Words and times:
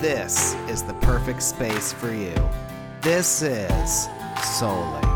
this 0.00 0.54
is 0.68 0.82
the 0.82 0.94
perfect 0.94 1.42
space 1.42 1.92
for 1.92 2.12
you. 2.12 2.34
This 3.02 3.42
is 3.42 4.08
Souly. 4.36 5.07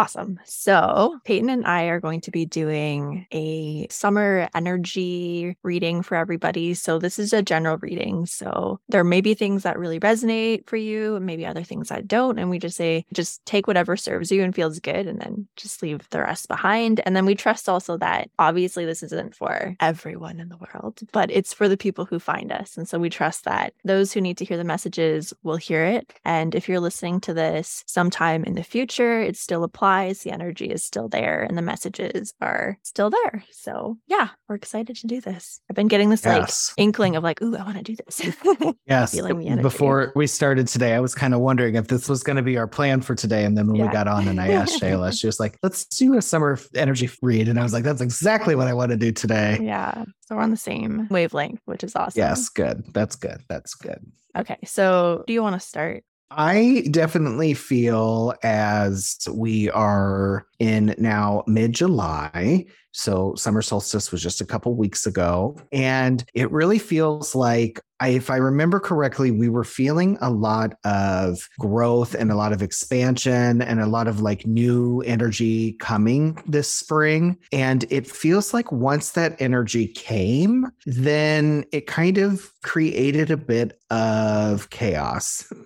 Awesome. 0.00 0.40
So, 0.46 1.20
Payton 1.26 1.50
and 1.50 1.66
I 1.66 1.84
are 1.84 2.00
going 2.00 2.22
to 2.22 2.30
be 2.30 2.46
doing 2.46 3.26
a 3.32 3.86
summer 3.90 4.48
energy 4.54 5.58
reading 5.62 6.00
for 6.00 6.14
everybody. 6.14 6.72
So, 6.72 6.98
this 6.98 7.18
is 7.18 7.34
a 7.34 7.42
general 7.42 7.76
reading. 7.76 8.24
So, 8.24 8.80
there 8.88 9.04
may 9.04 9.20
be 9.20 9.34
things 9.34 9.62
that 9.62 9.78
really 9.78 10.00
resonate 10.00 10.66
for 10.66 10.78
you, 10.78 11.16
and 11.16 11.26
maybe 11.26 11.44
other 11.44 11.62
things 11.62 11.90
that 11.90 12.08
don't. 12.08 12.38
And 12.38 12.48
we 12.48 12.58
just 12.58 12.78
say, 12.78 13.04
just 13.12 13.44
take 13.44 13.66
whatever 13.66 13.94
serves 13.94 14.32
you 14.32 14.42
and 14.42 14.54
feels 14.54 14.80
good, 14.80 15.06
and 15.06 15.20
then 15.20 15.46
just 15.56 15.82
leave 15.82 16.08
the 16.08 16.20
rest 16.20 16.48
behind. 16.48 17.02
And 17.04 17.14
then 17.14 17.26
we 17.26 17.34
trust 17.34 17.68
also 17.68 17.98
that 17.98 18.30
obviously 18.38 18.86
this 18.86 19.02
isn't 19.02 19.34
for 19.34 19.76
everyone 19.80 20.40
in 20.40 20.48
the 20.48 20.56
world, 20.56 21.00
but 21.12 21.30
it's 21.30 21.52
for 21.52 21.68
the 21.68 21.76
people 21.76 22.06
who 22.06 22.18
find 22.18 22.52
us. 22.52 22.78
And 22.78 22.88
so, 22.88 22.98
we 22.98 23.10
trust 23.10 23.44
that 23.44 23.74
those 23.84 24.14
who 24.14 24.22
need 24.22 24.38
to 24.38 24.46
hear 24.46 24.56
the 24.56 24.64
messages 24.64 25.34
will 25.42 25.56
hear 25.56 25.84
it. 25.84 26.14
And 26.24 26.54
if 26.54 26.70
you're 26.70 26.80
listening 26.80 27.20
to 27.20 27.34
this 27.34 27.84
sometime 27.86 28.44
in 28.44 28.54
the 28.54 28.64
future, 28.64 29.20
it 29.20 29.36
still 29.36 29.62
applies 29.62 29.89
the 29.90 30.30
energy 30.32 30.66
is 30.66 30.84
still 30.84 31.08
there 31.08 31.42
and 31.42 31.56
the 31.58 31.62
messages 31.62 32.32
are 32.40 32.78
still 32.82 33.10
there. 33.10 33.44
So 33.50 33.96
yeah, 34.06 34.28
we're 34.48 34.54
excited 34.56 34.96
to 34.96 35.06
do 35.06 35.20
this. 35.20 35.60
I've 35.68 35.76
been 35.76 35.88
getting 35.88 36.10
this 36.10 36.24
Yes. 36.24 36.72
like 36.76 36.82
inkling 36.82 37.16
of 37.16 37.22
like, 37.24 37.42
ooh, 37.42 37.56
I 37.56 37.62
want 37.62 37.76
to 37.78 37.82
do 37.82 37.96
this. 37.96 38.20
Yes. 38.86 39.12
Feeling 39.12 39.38
the 39.38 39.46
energy. 39.46 39.62
Before 39.62 40.12
we 40.16 40.26
started 40.26 40.66
today, 40.66 40.94
I 40.94 41.00
was 41.00 41.14
kind 41.14 41.32
of 41.34 41.40
wondering 41.40 41.74
if 41.76 41.86
this 41.88 42.08
was 42.08 42.22
going 42.22 42.36
to 42.36 42.42
be 42.42 42.56
our 42.58 42.66
plan 42.66 43.00
for 43.02 43.14
today. 43.14 43.44
And 43.44 43.56
then 43.56 43.66
when 43.68 43.76
Yeah. 43.76 43.86
we 43.86 43.92
got 43.92 44.08
on 44.08 44.26
and 44.28 44.40
I 44.40 44.48
asked 44.48 44.80
Shayla, 44.82 45.12
she 45.18 45.26
was 45.26 45.38
like, 45.38 45.58
let's 45.62 45.84
do 45.86 46.16
a 46.16 46.22
summer 46.22 46.58
energy 46.74 47.08
read. 47.22 47.48
And 47.48 47.58
I 47.58 47.62
was 47.62 47.72
like, 47.72 47.84
that's 47.84 48.00
exactly 48.00 48.54
what 48.56 48.66
I 48.66 48.74
want 48.74 48.90
to 48.90 48.96
do 48.96 49.12
today. 49.12 49.58
yeah. 49.60 50.04
So 50.26 50.36
we're 50.36 50.42
on 50.42 50.50
the 50.50 50.56
same 50.56 51.08
wavelength, 51.10 51.60
which 51.66 51.82
is 51.84 51.94
awesome. 51.96 52.20
Yes. 52.20 52.48
Good. 52.48 52.84
That's 52.92 53.16
good. 53.16 53.42
That's 53.48 53.74
good. 53.74 53.98
Okay. 54.36 54.58
So 54.64 55.24
do 55.26 55.32
you 55.32 55.42
want 55.42 55.60
to 55.60 55.66
start? 55.66 56.04
I 56.30 56.86
definitely 56.90 57.54
feel 57.54 58.34
as 58.42 59.18
we 59.32 59.68
are 59.70 60.46
in 60.60 60.94
now 60.98 61.42
mid 61.46 61.72
July. 61.72 62.66
So 62.92 63.34
summer 63.34 63.62
solstice 63.62 64.12
was 64.12 64.22
just 64.22 64.40
a 64.40 64.46
couple 64.46 64.74
weeks 64.76 65.06
ago. 65.06 65.56
And 65.72 66.24
it 66.34 66.50
really 66.52 66.78
feels 66.78 67.34
like, 67.34 67.80
I, 68.00 68.08
if 68.08 68.30
I 68.30 68.36
remember 68.36 68.80
correctly, 68.80 69.30
we 69.30 69.48
were 69.48 69.64
feeling 69.64 70.16
a 70.20 70.30
lot 70.30 70.74
of 70.84 71.48
growth 71.58 72.14
and 72.14 72.32
a 72.32 72.36
lot 72.36 72.52
of 72.52 72.62
expansion 72.62 73.62
and 73.62 73.80
a 73.80 73.86
lot 73.86 74.08
of 74.08 74.20
like 74.20 74.46
new 74.46 75.02
energy 75.02 75.74
coming 75.74 76.42
this 76.46 76.72
spring. 76.72 77.36
And 77.52 77.84
it 77.90 78.06
feels 78.06 78.54
like 78.54 78.72
once 78.72 79.12
that 79.12 79.40
energy 79.40 79.86
came, 79.86 80.66
then 80.86 81.64
it 81.72 81.86
kind 81.86 82.18
of 82.18 82.52
created 82.62 83.30
a 83.30 83.36
bit 83.36 83.78
of 83.90 84.70
chaos. 84.70 85.52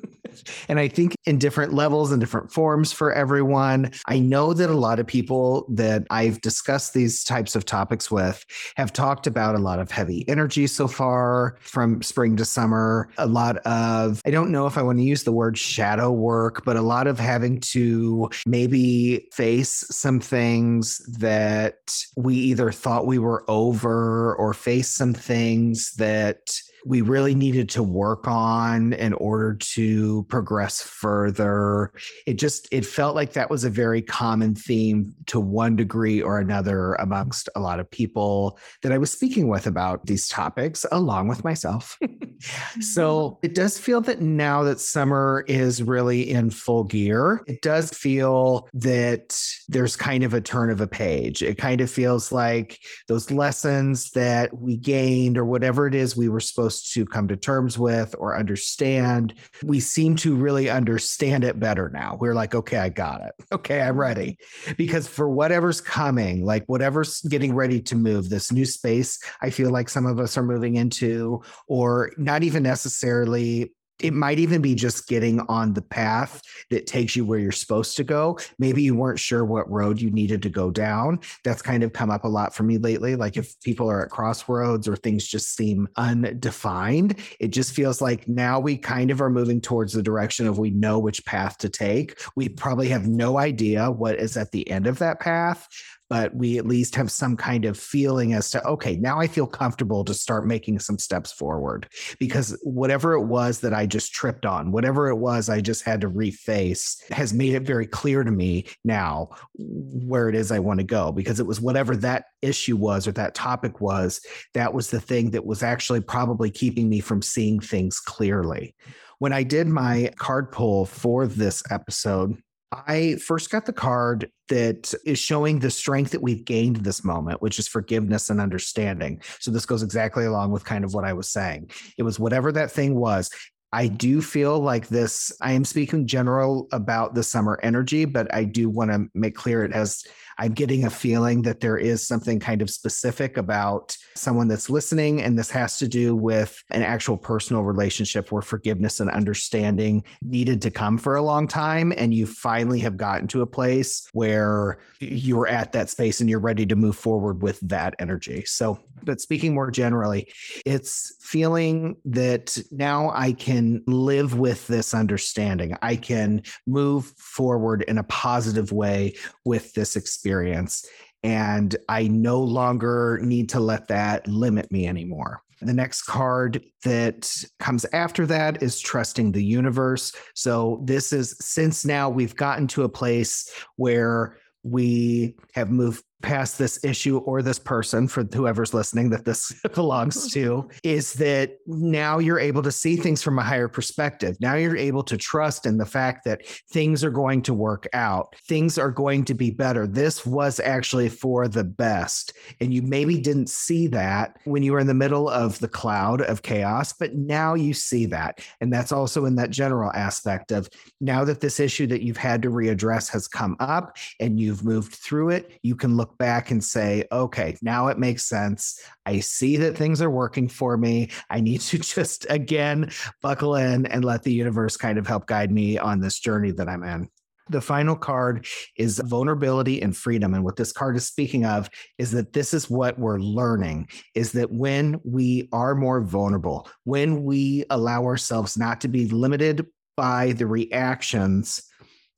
And 0.69 0.78
I 0.78 0.88
think 0.88 1.16
in 1.26 1.38
different 1.38 1.72
levels 1.72 2.12
and 2.12 2.20
different 2.20 2.53
forms 2.53 2.92
for 2.92 3.12
everyone. 3.12 3.92
I 4.06 4.19
know 4.19 4.53
that 4.53 4.70
a 4.70 4.75
lot 4.75 4.98
of 4.98 5.06
people 5.06 5.66
that 5.70 6.06
I've 6.10 6.41
discussed 6.41 6.94
these 6.94 7.25
types 7.25 7.54
of 7.54 7.64
topics 7.64 8.10
with 8.10 8.44
have 8.76 8.92
talked 8.92 9.26
about 9.26 9.54
a 9.54 9.58
lot 9.58 9.78
of 9.78 9.91
heavy 9.91 10.28
energy 10.28 10.66
so 10.66 10.88
far 10.88 11.56
from 11.60 12.03
spring 12.03 12.23
to 12.32 12.44
summer. 12.44 13.08
A 13.18 13.26
lot 13.26 13.58
of, 13.58 14.20
I 14.24 14.30
don't 14.30 14.50
know 14.50 14.66
if 14.66 14.78
I 14.78 14.82
want 14.82 14.98
to 14.98 15.04
use 15.04 15.24
the 15.24 15.32
word 15.32 15.58
shadow 15.58 16.10
work, 16.10 16.64
but 16.64 16.76
a 16.76 16.82
lot 16.82 17.06
of 17.06 17.18
having 17.18 17.60
to 17.60 18.30
maybe 18.46 19.28
face 19.32 19.84
some 19.90 20.20
things 20.20 20.98
that 21.18 21.96
we 22.16 22.34
either 22.36 22.72
thought 22.72 23.06
we 23.06 23.18
were 23.18 23.44
over 23.48 24.34
or 24.36 24.54
face 24.54 24.88
some 24.88 25.14
things 25.14 25.92
that 25.94 26.58
we 26.84 27.00
really 27.00 27.34
needed 27.34 27.68
to 27.70 27.82
work 27.82 28.26
on 28.26 28.92
in 28.94 29.12
order 29.14 29.54
to 29.54 30.24
progress 30.24 30.82
further. 30.82 31.92
It 32.26 32.34
just 32.34 32.68
it 32.70 32.84
felt 32.84 33.14
like 33.14 33.32
that 33.32 33.50
was 33.50 33.64
a 33.64 33.70
very 33.70 34.02
common 34.02 34.54
theme 34.54 35.14
to 35.26 35.40
one 35.40 35.76
degree 35.76 36.20
or 36.20 36.38
another 36.38 36.94
amongst 36.94 37.48
a 37.56 37.60
lot 37.60 37.80
of 37.80 37.90
people 37.90 38.58
that 38.82 38.92
i 38.92 38.98
was 38.98 39.10
speaking 39.10 39.48
with 39.48 39.66
about 39.66 40.04
these 40.06 40.28
topics 40.28 40.84
along 40.92 41.28
with 41.28 41.44
myself. 41.44 41.98
Mm-hmm. 42.44 42.80
So 42.82 43.38
it 43.42 43.54
does 43.54 43.78
feel 43.78 44.00
that 44.02 44.20
now 44.20 44.64
that 44.64 44.80
summer 44.80 45.44
is 45.46 45.82
really 45.82 46.28
in 46.28 46.50
full 46.50 46.84
gear 46.84 47.42
it 47.46 47.62
does 47.62 47.90
feel 47.90 48.68
that 48.74 49.38
there's 49.68 49.96
kind 49.96 50.24
of 50.24 50.34
a 50.34 50.40
turn 50.40 50.70
of 50.70 50.80
a 50.80 50.86
page. 50.86 51.42
It 51.42 51.58
kind 51.58 51.80
of 51.80 51.90
feels 51.90 52.32
like 52.32 52.78
those 53.08 53.30
lessons 53.30 54.10
that 54.10 54.56
we 54.56 54.76
gained 54.76 55.38
or 55.38 55.44
whatever 55.44 55.86
it 55.86 55.94
is 55.94 56.16
we 56.16 56.28
were 56.28 56.40
supposed 56.40 56.73
to 56.92 57.04
come 57.04 57.28
to 57.28 57.36
terms 57.36 57.78
with 57.78 58.14
or 58.18 58.36
understand, 58.36 59.34
we 59.62 59.80
seem 59.80 60.16
to 60.16 60.34
really 60.34 60.70
understand 60.70 61.44
it 61.44 61.58
better 61.58 61.90
now. 61.90 62.16
We're 62.20 62.34
like, 62.34 62.54
okay, 62.54 62.78
I 62.78 62.88
got 62.88 63.22
it. 63.22 63.32
Okay, 63.52 63.80
I'm 63.80 63.90
mm-hmm. 63.90 64.00
ready. 64.00 64.38
Because 64.76 65.06
for 65.06 65.28
whatever's 65.28 65.80
coming, 65.80 66.44
like 66.44 66.64
whatever's 66.66 67.20
getting 67.22 67.54
ready 67.54 67.80
to 67.82 67.96
move, 67.96 68.28
this 68.28 68.52
new 68.52 68.64
space 68.64 69.18
I 69.40 69.50
feel 69.50 69.70
like 69.70 69.88
some 69.88 70.06
of 70.06 70.18
us 70.18 70.36
are 70.36 70.42
moving 70.42 70.76
into, 70.76 71.42
or 71.66 72.12
not 72.16 72.42
even 72.42 72.62
necessarily 72.62 73.72
it 74.00 74.12
might 74.12 74.38
even 74.38 74.60
be 74.60 74.75
just 74.75 75.06
getting 75.09 75.41
on 75.49 75.72
the 75.72 75.82
path 75.82 76.43
that 76.71 76.87
takes 76.87 77.15
you 77.15 77.25
where 77.25 77.38
you're 77.38 77.53
supposed 77.53 77.97
to 77.97 78.05
go. 78.05 78.38
Maybe 78.59 78.82
you 78.82 78.94
weren't 78.94 79.21
sure 79.21 79.44
what 79.44 79.71
road 79.71 80.00
you 80.00 80.10
needed 80.10 80.43
to 80.43 80.49
go 80.49 80.71
down. 80.71 81.21
That's 81.44 81.62
kind 81.62 81.82
of 81.82 81.93
come 81.93 82.10
up 82.10 82.25
a 82.25 82.28
lot 82.28 82.55
for 82.55 82.65
me 82.65 82.78
lately. 82.78 83.16
Like 83.16 83.37
if 83.37 83.59
people 83.60 83.91
are 83.91 84.05
at 84.05 84.10
crossroads 84.10 84.88
or 84.88 84.97
things 84.97 85.27
just 85.27 85.55
seem 85.55 85.88
undefined, 85.97 87.21
it 87.38 87.49
just 87.49 87.72
feels 87.72 88.00
like 88.00 88.27
now 88.28 88.59
we 88.59 88.77
kind 88.77 89.10
of 89.10 89.21
are 89.21 89.31
moving 89.31 89.60
towards 89.60 89.93
the 89.93 90.03
direction 90.03 90.47
of 90.47 90.59
we 90.59 90.71
know 90.71 90.99
which 90.99 91.25
path 91.25 91.59
to 91.59 91.69
take. 91.69 92.21
We 92.34 92.49
probably 92.49 92.88
have 92.88 93.06
no 93.06 93.38
idea 93.38 93.91
what 93.91 94.19
is 94.19 94.37
at 94.37 94.50
the 94.50 94.69
end 94.71 94.87
of 94.87 94.99
that 94.99 95.21
path, 95.21 95.69
but 96.14 96.32
we 96.32 96.58
at 96.58 96.64
least 96.64 96.94
have 96.94 97.10
some 97.10 97.36
kind 97.36 97.64
of 97.64 97.76
feeling 97.76 98.34
as 98.34 98.48
to, 98.48 98.64
okay, 98.64 98.94
now 98.94 99.19
I 99.19 99.26
feel 99.26 99.48
comfortable 99.48 100.04
to 100.04 100.14
start 100.14 100.47
making 100.47 100.78
some 100.78 100.97
steps 100.97 101.32
forward 101.32 101.88
because 102.20 102.56
whatever 102.62 103.14
it 103.14 103.25
was 103.25 103.58
that 103.62 103.75
I 103.75 103.86
just 103.86 104.12
tripped 104.12 104.47
on, 104.47 104.70
whatever 104.70 105.08
it 105.08 105.16
was 105.16 105.48
I 105.48 105.60
just 105.60 105.82
had 105.82 106.00
to 106.02 106.08
reface, 106.08 107.02
has 107.10 107.34
made 107.34 107.54
it 107.54 107.64
very 107.64 107.88
clear 107.88 108.22
to 108.22 108.30
me 108.30 108.66
now 108.84 109.30
where 109.56 110.28
it 110.28 110.36
is 110.36 110.52
I 110.52 110.60
want 110.60 110.78
to 110.78 110.84
go 110.84 111.10
because 111.10 111.41
it 111.41 111.48
was 111.48 111.60
whatever 111.60 111.97
that 111.97 112.26
issue 112.42 112.76
was 112.76 113.08
or 113.08 113.12
that 113.12 113.34
topic 113.34 113.81
was, 113.81 114.20
that 114.52 114.72
was 114.72 114.91
the 114.91 115.00
thing 115.00 115.32
that 115.32 115.44
was 115.44 115.64
actually 115.64 116.00
probably 116.00 116.48
keeping 116.48 116.88
me 116.88 117.00
from 117.00 117.22
seeing 117.22 117.58
things 117.58 117.98
clearly. 117.98 118.76
When 119.19 119.32
I 119.32 119.42
did 119.42 119.66
my 119.66 120.12
card 120.14 120.52
pull 120.52 120.86
for 120.86 121.26
this 121.26 121.60
episode, 121.72 122.41
I 122.72 123.16
first 123.16 123.50
got 123.50 123.66
the 123.66 123.72
card 123.72 124.30
that 124.48 124.92
is 125.06 125.19
showing 125.19 125.58
the 125.58 125.70
strength 125.70 126.10
that 126.10 126.22
we've 126.22 126.44
gained 126.44 126.76
this 126.76 127.05
moment, 127.05 127.40
which 127.40 127.58
is 127.58 127.69
forgiveness 127.69 128.31
and 128.31 128.40
understanding. 128.40 129.22
So 129.38 129.50
this 129.50 129.66
goes 129.66 129.82
exactly 129.82 130.25
along 130.25 130.50
with 130.50 130.64
kind 130.64 130.84
of 130.84 130.93
what 130.93 131.05
I 131.05 131.12
was 131.12 131.28
saying. 131.28 131.70
It 131.96 132.02
was 132.02 132.19
whatever 132.19 132.50
that 132.52 132.70
thing 132.70 132.96
was. 132.96 133.31
I 133.75 133.88
do 133.88 134.23
feel 134.23 134.61
like 134.61 134.87
this, 134.87 135.32
I 135.41 135.50
am 135.50 135.65
speaking 135.65 136.06
general 136.06 136.69
about 136.71 137.17
the 137.17 137.25
summer 137.25 137.59
energy, 137.65 138.05
but 138.05 138.32
I 138.32 138.44
do 138.44 138.71
want 138.71 138.93
to 138.93 139.09
make 139.15 139.35
clear 139.35 139.65
it 139.65 139.75
has 139.75 140.05
I'm 140.38 140.53
getting 140.53 140.85
a 140.85 140.91
feeling 140.91 141.43
that 141.43 141.61
there 141.61 141.76
is 141.76 142.06
something 142.06 142.41
kind 142.41 142.62
of 142.62 142.71
specific 142.71 143.37
about 143.37 143.97
someone 144.15 144.49
that's 144.49 144.69
listening. 144.69 145.23
And 145.23 145.38
this 145.38 145.50
has 145.50 145.79
to 145.79 145.88
do 145.88 146.17
with 146.17 146.62
an 146.71 146.82
actual 146.82 147.17
personal 147.17 147.62
relationship 147.62 148.32
where 148.32 148.43
forgiveness 148.43 149.00
and 149.00 149.11
understanding 149.11 150.05
needed 150.23 150.61
to 150.62 150.71
come 150.71 150.99
for 150.99 151.17
a 151.17 151.23
long 151.23 151.47
time. 151.47 151.93
And 151.97 152.12
you 152.12 152.26
finally 152.26 152.81
have 152.81 152.97
gotten 152.97 153.29
to 153.29 153.43
a 153.43 153.47
place 153.47 154.09
where 154.12 154.79
you're 154.99 155.47
at 155.47 155.73
that 155.73 155.91
space 155.91 156.21
and 156.21 156.29
you're 156.29 156.41
ready 156.41 156.67
to 156.67 156.76
move 156.76 156.97
forward 156.97 157.43
with 157.43 157.61
that 157.61 157.94
energy. 157.99 158.44
So, 158.47 158.81
but 159.04 159.20
speaking 159.20 159.54
more 159.54 159.70
generally, 159.70 160.32
it's 160.64 161.16
feeling 161.20 161.96
that 162.04 162.58
now 162.70 163.10
I 163.14 163.32
can 163.32 163.82
live 163.86 164.38
with 164.38 164.66
this 164.66 164.94
understanding. 164.94 165.76
I 165.82 165.96
can 165.96 166.42
move 166.66 167.06
forward 167.16 167.82
in 167.82 167.98
a 167.98 168.04
positive 168.04 168.72
way 168.72 169.14
with 169.44 169.72
this 169.74 169.96
experience. 169.96 170.86
And 171.22 171.74
I 171.88 172.08
no 172.08 172.40
longer 172.42 173.18
need 173.22 173.48
to 173.50 173.60
let 173.60 173.88
that 173.88 174.28
limit 174.28 174.70
me 174.70 174.86
anymore. 174.86 175.40
The 175.62 175.72
next 175.72 176.02
card 176.02 176.62
that 176.84 177.34
comes 177.58 177.86
after 177.94 178.26
that 178.26 178.62
is 178.62 178.80
trusting 178.80 179.32
the 179.32 179.42
universe. 179.42 180.12
So, 180.34 180.82
this 180.84 181.12
is 181.12 181.36
since 181.40 181.86
now 181.86 182.10
we've 182.10 182.36
gotten 182.36 182.66
to 182.68 182.82
a 182.82 182.88
place 182.88 183.50
where 183.76 184.36
we 184.62 185.36
have 185.54 185.70
moved 185.70 186.02
past 186.25 186.56
this 186.56 186.82
issue 186.82 187.19
or 187.19 187.43
this 187.43 187.59
person 187.59 188.09
for 188.09 188.25
whoever's 188.25 188.73
listening 188.73 189.11
that 189.11 189.26
this 189.26 189.53
belongs 189.75 190.23
hmm. 190.25 190.29
to 190.31 190.69
is 190.82 191.12
that 191.15 191.59
now 191.67 192.19
you're 192.19 192.38
able 192.38 192.62
to 192.62 192.73
see 192.73 192.97
things 192.97 193.23
from 193.23 193.38
a 193.38 193.43
higher 193.43 193.69
perspective. 193.69 194.35
Now 194.41 194.55
you're 194.55 194.76
able 194.76 195.03
to 195.05 195.19
trust 195.19 195.67
in 195.67 195.76
the 195.76 195.85
fact 195.85 196.25
that 196.25 196.47
things 196.73 197.05
are 197.05 197.11
going 197.11 197.43
to 197.43 197.53
work 197.53 197.87
out, 197.93 198.35
things 198.49 198.79
are 198.79 198.91
going 198.91 199.26
to 199.26 199.35
be 199.35 199.50
better. 199.50 199.87
This 199.87 200.25
was 200.25 200.61
actually 200.61 201.11
for 201.11 201.47
the 201.47 201.62
best. 201.62 202.32
And 202.59 202.73
you 202.73 202.81
maybe 202.81 203.21
didn't 203.21 203.50
see 203.50 203.87
that 203.88 204.38
when 204.44 204.62
you 204.62 204.73
were 204.73 204.81
in 204.81 204.87
the 204.87 204.94
middle 204.94 205.29
of 205.29 205.59
the 205.59 205.69
cloud 205.69 206.23
of 206.23 206.41
chaos, 206.41 206.94
but 206.94 207.15
now 207.15 207.53
you 207.53 207.75
see 207.75 208.06
that. 208.06 208.38
And 208.62 208.73
that's 208.73 208.93
also 208.93 209.26
in 209.26 209.35
that 209.37 209.50
general 209.50 209.93
aspect 209.93 210.53
of 210.53 210.71
now 211.03 211.23
that 211.25 211.41
this 211.41 211.61
issue 211.61 211.87
that 211.88 212.03
you've 212.03 212.17
had 212.17 212.41
to 212.43 212.49
readdress 212.49 213.11
has 213.11 213.29
come 213.29 213.56
up 213.61 213.99
and 214.21 214.41
you've 214.41 214.65
moved 214.65 214.94
through 214.94 215.29
it, 215.31 215.53
you 215.62 215.76
can 215.76 215.97
look 215.99 216.13
back 216.19 216.50
and 216.50 216.62
say, 216.62 217.05
okay, 217.12 217.56
now 217.62 217.88
it 217.88 217.99
makes 217.99 218.25
sense. 218.25 218.81
I 219.06 219.20
see 219.20 219.56
that 219.58 219.76
things 219.76 220.00
are 220.02 220.11
working 220.11 220.49
for 220.49 220.76
me. 220.76 221.11
I 221.31 221.40
need 221.40 221.61
to 221.62 221.78
just 221.94 222.26
again 222.28 222.90
buckle 223.22 223.56
in 223.56 223.87
and 223.87 224.05
let 224.05 224.22
the 224.22 224.32
universe 224.32 224.76
kind 224.76 224.99
of 224.99 225.06
help 225.06 225.26
guide 225.26 225.50
me 225.50 225.78
on 225.78 226.00
this 226.00 226.19
journey 226.19 226.52
that 226.52 226.69
I'm 226.69 226.82
in. 226.84 227.08
The 227.50 227.61
final 227.61 227.94
card 227.94 228.46
is 228.78 229.02
vulnerability 229.05 229.82
and 229.82 229.94
freedom. 229.94 230.32
And 230.32 230.44
what 230.44 230.56
this 230.56 230.72
card 230.72 230.96
is 230.96 231.06
speaking 231.06 231.44
of 231.44 231.69
is 231.99 232.11
that 232.12 232.32
this 232.32 232.55
is 232.55 232.70
what 232.70 232.99
we're 232.99 233.19
learning 233.19 233.88
is 234.14 234.32
that 234.32 234.50
when 234.50 234.99
we 235.05 235.50
are 235.52 235.75
more 235.75 236.00
vulnerable, 236.00 236.69
when 236.84 237.22
we 237.22 237.66
allow 237.69 238.05
ourselves 238.05 238.56
not 238.56 238.81
to 238.81 238.88
be 238.88 239.08
limited 239.08 239.66
by 239.96 240.32
the 240.32 240.46
reactions 240.46 241.62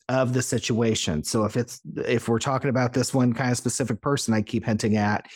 of 0.08 0.32
the 0.32 0.43
situation. 0.43 1.25
So 1.25 1.44
if 1.44 1.56
it's 1.56 1.81
if 1.97 2.29
we're 2.29 2.38
talking 2.38 2.70
about 2.70 2.93
this 2.93 3.12
one 3.12 3.32
kind 3.32 3.50
of 3.50 3.56
specific 3.56 4.00
person 4.00 4.35
I 4.35 4.43
keep 4.43 4.64
hinting 4.64 4.97
at, 4.97 5.26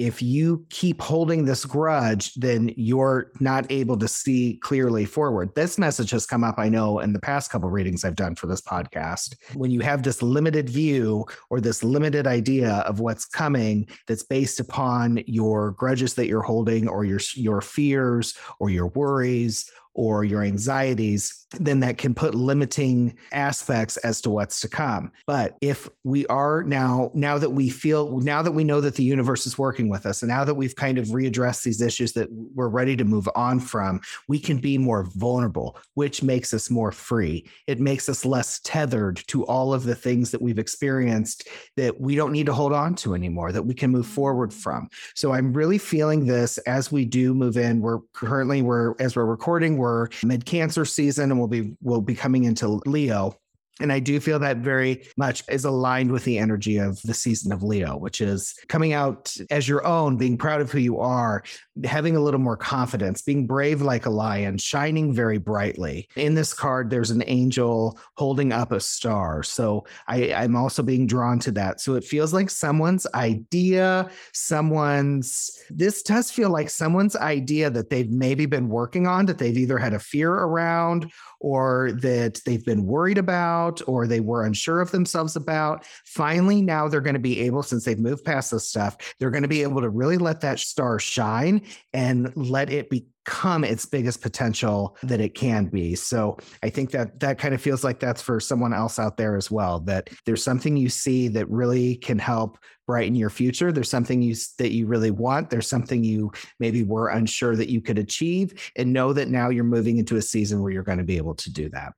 if 0.00 0.22
you 0.22 0.64
keep 0.70 0.98
holding 1.02 1.44
this 1.44 1.66
grudge, 1.66 2.32
then 2.32 2.72
you're 2.74 3.30
not 3.38 3.70
able 3.70 3.98
to 3.98 4.08
see 4.08 4.58
clearly 4.62 5.04
forward. 5.04 5.54
This 5.54 5.76
message 5.76 6.10
has 6.12 6.24
come 6.24 6.42
up, 6.42 6.54
I 6.56 6.70
know, 6.70 7.00
in 7.00 7.12
the 7.12 7.20
past 7.20 7.50
couple 7.50 7.68
readings 7.68 8.02
I've 8.02 8.16
done 8.16 8.34
for 8.34 8.46
this 8.46 8.62
podcast. 8.62 9.36
When 9.52 9.70
you 9.70 9.80
have 9.80 10.02
this 10.02 10.22
limited 10.22 10.70
view 10.70 11.26
or 11.50 11.60
this 11.60 11.84
limited 11.84 12.26
idea 12.26 12.76
of 12.86 13.00
what's 13.00 13.26
coming 13.26 13.88
that's 14.08 14.22
based 14.22 14.58
upon 14.58 15.22
your 15.26 15.72
grudges 15.72 16.14
that 16.14 16.28
you're 16.28 16.40
holding 16.40 16.88
or 16.88 17.04
your 17.04 17.20
your 17.34 17.60
fears 17.60 18.34
or 18.58 18.70
your 18.70 18.86
worries 18.88 19.70
or 20.00 20.24
your 20.24 20.42
anxieties, 20.42 21.46
then 21.58 21.80
that 21.80 21.98
can 21.98 22.14
put 22.14 22.34
limiting 22.34 23.14
aspects 23.32 23.98
as 23.98 24.22
to 24.22 24.30
what's 24.30 24.58
to 24.60 24.66
come. 24.68 25.12
But 25.26 25.58
if 25.60 25.90
we 26.04 26.24
are 26.28 26.62
now, 26.62 27.10
now 27.12 27.36
that 27.36 27.50
we 27.50 27.68
feel, 27.68 28.18
now 28.20 28.40
that 28.40 28.52
we 28.52 28.64
know 28.64 28.80
that 28.80 28.94
the 28.94 29.04
universe 29.04 29.46
is 29.46 29.58
working 29.58 29.90
with 29.90 30.06
us, 30.06 30.22
and 30.22 30.30
now 30.30 30.42
that 30.44 30.54
we've 30.54 30.74
kind 30.74 30.96
of 30.96 31.08
readdressed 31.08 31.64
these 31.64 31.82
issues 31.82 32.12
that 32.14 32.28
we're 32.32 32.68
ready 32.68 32.96
to 32.96 33.04
move 33.04 33.28
on 33.34 33.60
from, 33.60 34.00
we 34.26 34.38
can 34.38 34.56
be 34.56 34.78
more 34.78 35.04
vulnerable, 35.16 35.76
which 35.94 36.22
makes 36.22 36.54
us 36.54 36.70
more 36.70 36.92
free. 36.92 37.46
It 37.66 37.78
makes 37.78 38.08
us 38.08 38.24
less 38.24 38.58
tethered 38.60 39.22
to 39.26 39.44
all 39.44 39.74
of 39.74 39.84
the 39.84 39.94
things 39.94 40.30
that 40.30 40.40
we've 40.40 40.58
experienced 40.58 41.46
that 41.76 42.00
we 42.00 42.14
don't 42.14 42.32
need 42.32 42.46
to 42.46 42.54
hold 42.54 42.72
on 42.72 42.94
to 42.94 43.14
anymore, 43.14 43.52
that 43.52 43.66
we 43.66 43.74
can 43.74 43.90
move 43.90 44.06
forward 44.06 44.54
from. 44.54 44.88
So 45.14 45.32
I'm 45.34 45.52
really 45.52 45.78
feeling 45.78 46.24
this 46.24 46.56
as 46.58 46.90
we 46.90 47.04
do 47.04 47.34
move 47.34 47.58
in. 47.58 47.82
We're 47.82 47.98
currently, 48.14 48.62
we're, 48.62 48.94
as 48.98 49.14
we're 49.14 49.26
recording, 49.26 49.76
we're 49.76 49.89
mid 50.24 50.44
Cancer 50.44 50.84
season 50.84 51.30
and 51.30 51.38
we'll 51.38 51.48
be 51.48 51.76
we'll 51.82 52.00
be 52.00 52.14
coming 52.14 52.44
into 52.44 52.80
Leo. 52.86 53.36
And 53.80 53.92
I 53.92 53.98
do 53.98 54.20
feel 54.20 54.38
that 54.40 54.58
very 54.58 55.06
much 55.16 55.42
is 55.48 55.64
aligned 55.64 56.12
with 56.12 56.24
the 56.24 56.38
energy 56.38 56.76
of 56.76 57.00
the 57.02 57.14
season 57.14 57.50
of 57.50 57.62
Leo, 57.62 57.96
which 57.96 58.20
is 58.20 58.54
coming 58.68 58.92
out 58.92 59.34
as 59.50 59.68
your 59.68 59.86
own, 59.86 60.16
being 60.16 60.36
proud 60.36 60.60
of 60.60 60.70
who 60.70 60.78
you 60.78 60.98
are, 60.98 61.42
having 61.84 62.14
a 62.14 62.20
little 62.20 62.40
more 62.40 62.58
confidence, 62.58 63.22
being 63.22 63.46
brave 63.46 63.80
like 63.80 64.04
a 64.04 64.10
lion, 64.10 64.58
shining 64.58 65.14
very 65.14 65.38
brightly. 65.38 66.08
In 66.16 66.34
this 66.34 66.52
card, 66.52 66.90
there's 66.90 67.10
an 67.10 67.24
angel 67.26 67.98
holding 68.16 68.52
up 68.52 68.70
a 68.72 68.80
star. 68.80 69.42
So 69.42 69.86
I, 70.06 70.32
I'm 70.34 70.56
also 70.56 70.82
being 70.82 71.06
drawn 71.06 71.38
to 71.40 71.50
that. 71.52 71.80
So 71.80 71.94
it 71.94 72.04
feels 72.04 72.34
like 72.34 72.50
someone's 72.50 73.06
idea, 73.14 74.10
someone's, 74.34 75.58
this 75.70 76.02
does 76.02 76.30
feel 76.30 76.50
like 76.50 76.68
someone's 76.68 77.16
idea 77.16 77.70
that 77.70 77.88
they've 77.88 78.10
maybe 78.10 78.44
been 78.44 78.68
working 78.68 79.06
on, 79.06 79.24
that 79.26 79.38
they've 79.38 79.56
either 79.56 79.78
had 79.78 79.94
a 79.94 79.98
fear 79.98 80.32
around 80.32 81.10
or 81.40 81.92
that 81.92 82.40
they've 82.44 82.64
been 82.66 82.84
worried 82.84 83.16
about 83.16 83.59
or 83.86 84.06
they 84.06 84.20
were 84.20 84.44
unsure 84.44 84.80
of 84.80 84.90
themselves 84.90 85.36
about. 85.36 85.84
Finally, 86.04 86.62
now 86.62 86.88
they're 86.88 87.00
going 87.00 87.14
to 87.14 87.20
be 87.20 87.40
able, 87.40 87.62
since 87.62 87.84
they've 87.84 87.98
moved 87.98 88.24
past 88.24 88.50
this 88.50 88.68
stuff, 88.68 88.96
they're 89.18 89.30
going 89.30 89.42
to 89.42 89.48
be 89.48 89.62
able 89.62 89.80
to 89.80 89.88
really 89.88 90.18
let 90.18 90.40
that 90.40 90.58
star 90.58 90.98
shine 90.98 91.62
and 91.92 92.34
let 92.36 92.70
it 92.70 92.90
be 92.90 93.06
become 93.24 93.64
its 93.64 93.86
biggest 93.86 94.22
potential 94.22 94.96
that 95.02 95.20
it 95.20 95.34
can 95.34 95.66
be. 95.66 95.94
So 95.94 96.38
I 96.62 96.70
think 96.70 96.90
that 96.92 97.20
that 97.20 97.38
kind 97.38 97.54
of 97.54 97.60
feels 97.60 97.84
like 97.84 98.00
that's 98.00 98.22
for 98.22 98.40
someone 98.40 98.72
else 98.72 98.98
out 98.98 99.16
there 99.16 99.36
as 99.36 99.50
well 99.50 99.80
that 99.80 100.10
there's 100.24 100.42
something 100.42 100.76
you 100.76 100.88
see 100.88 101.28
that 101.28 101.48
really 101.48 101.96
can 101.96 102.18
help 102.18 102.58
brighten 102.86 103.14
your 103.14 103.30
future. 103.30 103.72
There's 103.72 103.90
something 103.90 104.22
you 104.22 104.34
that 104.58 104.72
you 104.72 104.86
really 104.86 105.10
want. 105.10 105.50
There's 105.50 105.68
something 105.68 106.02
you 106.02 106.32
maybe 106.58 106.82
were 106.82 107.08
unsure 107.08 107.56
that 107.56 107.68
you 107.68 107.80
could 107.80 107.98
achieve 107.98 108.72
and 108.76 108.92
know 108.92 109.12
that 109.12 109.28
now 109.28 109.48
you're 109.50 109.64
moving 109.64 109.98
into 109.98 110.16
a 110.16 110.22
season 110.22 110.62
where 110.62 110.72
you're 110.72 110.82
going 110.82 110.98
to 110.98 111.04
be 111.04 111.16
able 111.16 111.34
to 111.36 111.52
do 111.52 111.68
that. 111.70 111.92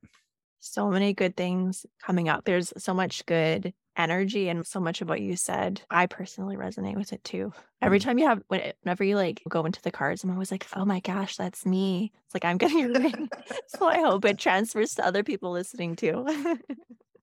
So 0.65 0.89
many 0.89 1.13
good 1.13 1.35
things 1.35 1.85
coming 2.01 2.29
up. 2.29 2.45
There's 2.45 2.71
so 2.77 2.93
much 2.93 3.25
good 3.25 3.73
energy 3.97 4.47
and 4.47 4.65
so 4.65 4.79
much 4.79 5.01
of 5.01 5.09
what 5.09 5.19
you 5.19 5.35
said. 5.35 5.81
I 5.89 6.05
personally 6.05 6.55
resonate 6.55 6.95
with 6.95 7.11
it 7.11 7.21
too. 7.25 7.51
Every 7.81 7.99
mm. 7.99 8.03
time 8.03 8.17
you 8.17 8.27
have, 8.27 8.41
whenever 8.47 9.03
you 9.03 9.17
like 9.17 9.43
go 9.49 9.65
into 9.65 9.81
the 9.81 9.91
cards, 9.91 10.23
I'm 10.23 10.31
always 10.31 10.51
like, 10.51 10.65
oh 10.73 10.85
my 10.85 11.01
gosh, 11.01 11.35
that's 11.35 11.65
me. 11.65 12.13
It's 12.25 12.33
like 12.33 12.45
I'm 12.45 12.57
getting 12.57 12.85
a 12.95 12.99
ring. 12.99 13.29
so 13.67 13.87
I 13.87 13.99
hope 13.99 14.23
it 14.23 14.37
transfers 14.37 14.95
to 14.95 15.05
other 15.05 15.21
people 15.21 15.51
listening 15.51 15.97
too. 15.97 16.25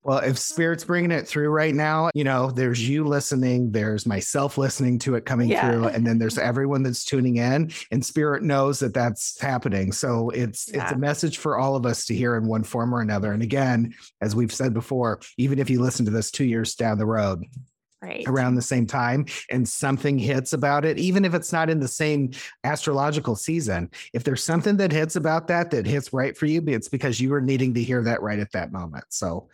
Well, 0.03 0.19
if 0.19 0.39
Spirit's 0.39 0.85
bringing 0.85 1.11
it 1.11 1.29
through 1.29 1.51
right 1.51 1.75
now, 1.75 2.11
you 2.15 2.25
know, 2.25 2.51
there's 2.51 2.87
you 2.89 3.05
listening, 3.05 3.71
there's 3.71 4.07
myself 4.07 4.57
listening 4.57 4.99
to 5.01 5.15
it 5.15 5.27
coming 5.27 5.51
yeah. 5.51 5.69
through, 5.69 5.89
and 5.89 6.07
then 6.07 6.19
there's 6.19 6.39
everyone 6.51 6.83
that's 6.83 7.05
tuning 7.05 7.37
in, 7.37 7.71
and 7.91 8.05
Spirit 8.05 8.43
knows 8.43 8.79
that 8.81 8.95
that's 8.95 9.39
happening. 9.41 9.93
So 9.93 10.31
it's 10.31 10.71
yeah. 10.73 10.83
it's 10.83 10.93
a 10.93 10.99
message 10.99 11.39
for 11.39 11.59
all 11.59 11.77
of 11.77 11.85
us 11.85 12.07
to 12.07 12.15
hear 12.15 12.37
in 12.37 12.47
one 12.47 12.65
form 12.65 12.95
or 12.95 13.01
another. 13.01 13.33
And 13.33 13.43
again, 13.43 13.95
as 14.23 14.35
we've 14.35 14.53
said 14.53 14.73
before, 14.73 15.21
even 15.37 15.59
if 15.59 15.69
you 15.69 15.81
listen 15.81 16.07
to 16.07 16.11
this 16.11 16.31
two 16.31 16.45
years 16.45 16.75
down 16.75 16.97
the 16.97 17.07
road, 17.07 17.45
right. 18.03 18.25
around 18.27 18.55
the 18.55 18.63
same 18.63 18.87
time 18.87 19.27
and 19.51 19.69
something 19.69 20.19
hits 20.19 20.53
about 20.53 20.85
it, 20.85 20.99
even 20.99 21.25
if 21.25 21.35
it's 21.35 21.53
not 21.53 21.71
in 21.71 21.81
the 21.81 21.89
same 21.89 22.31
astrological 22.65 23.37
season, 23.37 23.91
if 24.13 24.25
there's 24.25 24.43
something 24.43 24.77
that 24.79 24.93
hits 24.93 25.17
about 25.17 25.49
that 25.49 25.71
that 25.71 25.87
hits 25.87 26.13
right 26.13 26.37
for 26.37 26.47
you, 26.47 26.63
it's 26.67 26.89
because 26.89 27.21
you 27.21 27.31
were 27.31 27.41
needing 27.41 27.75
to 27.75 27.83
hear 27.83 28.03
that 28.03 28.23
right 28.23 28.39
at 28.39 28.53
that 28.53 28.73
moment. 28.73 29.05
So 29.09 29.49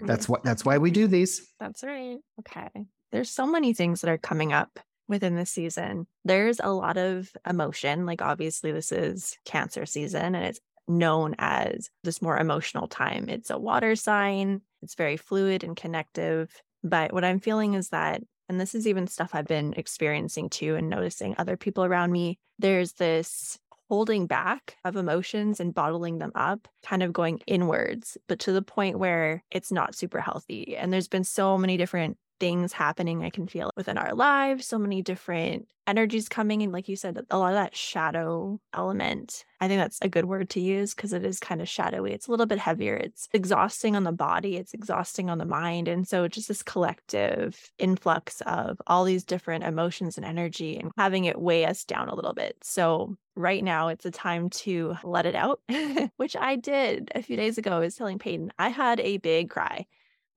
that's 0.00 0.28
what 0.28 0.42
that's 0.44 0.64
why 0.64 0.78
we 0.78 0.90
do 0.90 1.06
these. 1.06 1.52
That's 1.60 1.82
right. 1.82 2.18
Okay. 2.40 2.68
There's 3.12 3.30
so 3.30 3.46
many 3.46 3.72
things 3.72 4.00
that 4.02 4.10
are 4.10 4.18
coming 4.18 4.52
up 4.52 4.78
within 5.08 5.36
the 5.36 5.46
season. 5.46 6.06
There's 6.24 6.60
a 6.60 6.70
lot 6.70 6.98
of 6.98 7.30
emotion. 7.48 8.04
Like 8.06 8.22
obviously 8.22 8.72
this 8.72 8.92
is 8.92 9.38
cancer 9.44 9.86
season 9.86 10.34
and 10.34 10.44
it's 10.44 10.60
known 10.86 11.34
as 11.38 11.90
this 12.04 12.22
more 12.22 12.38
emotional 12.38 12.88
time. 12.88 13.28
It's 13.28 13.50
a 13.50 13.58
water 13.58 13.96
sign. 13.96 14.62
It's 14.82 14.94
very 14.94 15.16
fluid 15.16 15.64
and 15.64 15.76
connective. 15.76 16.50
But 16.82 17.12
what 17.12 17.24
I'm 17.24 17.40
feeling 17.40 17.74
is 17.74 17.90
that, 17.90 18.22
and 18.48 18.60
this 18.60 18.74
is 18.74 18.86
even 18.86 19.06
stuff 19.06 19.30
I've 19.34 19.46
been 19.46 19.74
experiencing 19.76 20.48
too 20.48 20.76
and 20.76 20.88
noticing 20.88 21.34
other 21.36 21.56
people 21.56 21.84
around 21.84 22.12
me, 22.12 22.38
there's 22.58 22.94
this 22.94 23.58
holding 23.88 24.26
back 24.26 24.76
of 24.84 24.96
emotions 24.96 25.60
and 25.60 25.74
bottling 25.74 26.18
them 26.18 26.32
up, 26.34 26.68
kind 26.84 27.02
of 27.02 27.12
going 27.12 27.40
inwards, 27.46 28.18
but 28.28 28.38
to 28.40 28.52
the 28.52 28.62
point 28.62 28.98
where 28.98 29.42
it's 29.50 29.72
not 29.72 29.94
super 29.94 30.20
healthy. 30.20 30.76
And 30.76 30.92
there's 30.92 31.08
been 31.08 31.24
so 31.24 31.56
many 31.56 31.76
different 31.76 32.18
things 32.40 32.72
happening 32.72 33.24
I 33.24 33.30
can 33.30 33.46
feel 33.46 33.70
within 33.76 33.98
our 33.98 34.14
lives, 34.14 34.66
so 34.66 34.78
many 34.78 35.02
different 35.02 35.66
energies 35.88 36.28
coming 36.28 36.60
in. 36.60 36.70
Like 36.70 36.88
you 36.88 36.96
said, 36.96 37.18
a 37.30 37.38
lot 37.38 37.48
of 37.48 37.54
that 37.54 37.74
shadow 37.74 38.60
element. 38.74 39.44
I 39.60 39.66
think 39.66 39.80
that's 39.80 39.98
a 40.02 40.08
good 40.08 40.26
word 40.26 40.50
to 40.50 40.60
use 40.60 40.94
because 40.94 41.12
it 41.12 41.24
is 41.24 41.40
kind 41.40 41.60
of 41.60 41.68
shadowy. 41.68 42.12
It's 42.12 42.28
a 42.28 42.30
little 42.30 42.46
bit 42.46 42.58
heavier. 42.58 42.94
It's 42.94 43.28
exhausting 43.32 43.96
on 43.96 44.04
the 44.04 44.12
body, 44.12 44.56
it's 44.56 44.74
exhausting 44.74 45.30
on 45.30 45.38
the 45.38 45.46
mind. 45.46 45.88
And 45.88 46.06
so 46.06 46.28
just 46.28 46.48
this 46.48 46.62
collective 46.62 47.72
influx 47.78 48.40
of 48.42 48.80
all 48.86 49.04
these 49.04 49.24
different 49.24 49.64
emotions 49.64 50.16
and 50.16 50.26
energy 50.26 50.76
and 50.78 50.92
having 50.96 51.24
it 51.24 51.40
weigh 51.40 51.64
us 51.64 51.84
down 51.84 52.08
a 52.08 52.14
little 52.14 52.34
bit. 52.34 52.56
So 52.62 53.16
right 53.34 53.64
now 53.64 53.88
it's 53.88 54.04
a 54.04 54.10
time 54.10 54.50
to 54.50 54.96
let 55.02 55.26
it 55.26 55.34
out, 55.34 55.60
which 56.16 56.36
I 56.36 56.56
did 56.56 57.10
a 57.14 57.22
few 57.22 57.36
days 57.36 57.56
ago. 57.56 57.72
I 57.72 57.78
was 57.80 57.94
telling 57.94 58.18
Payton, 58.18 58.52
I 58.58 58.68
had 58.68 59.00
a 59.00 59.16
big 59.18 59.48
cry 59.48 59.86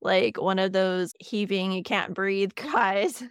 like 0.02 0.42
one 0.42 0.60
of 0.60 0.72
those 0.72 1.14
heaving, 1.20 1.72
you 1.72 1.84
can't 1.84 2.14
breathe 2.14 2.54
guys. 2.56 3.24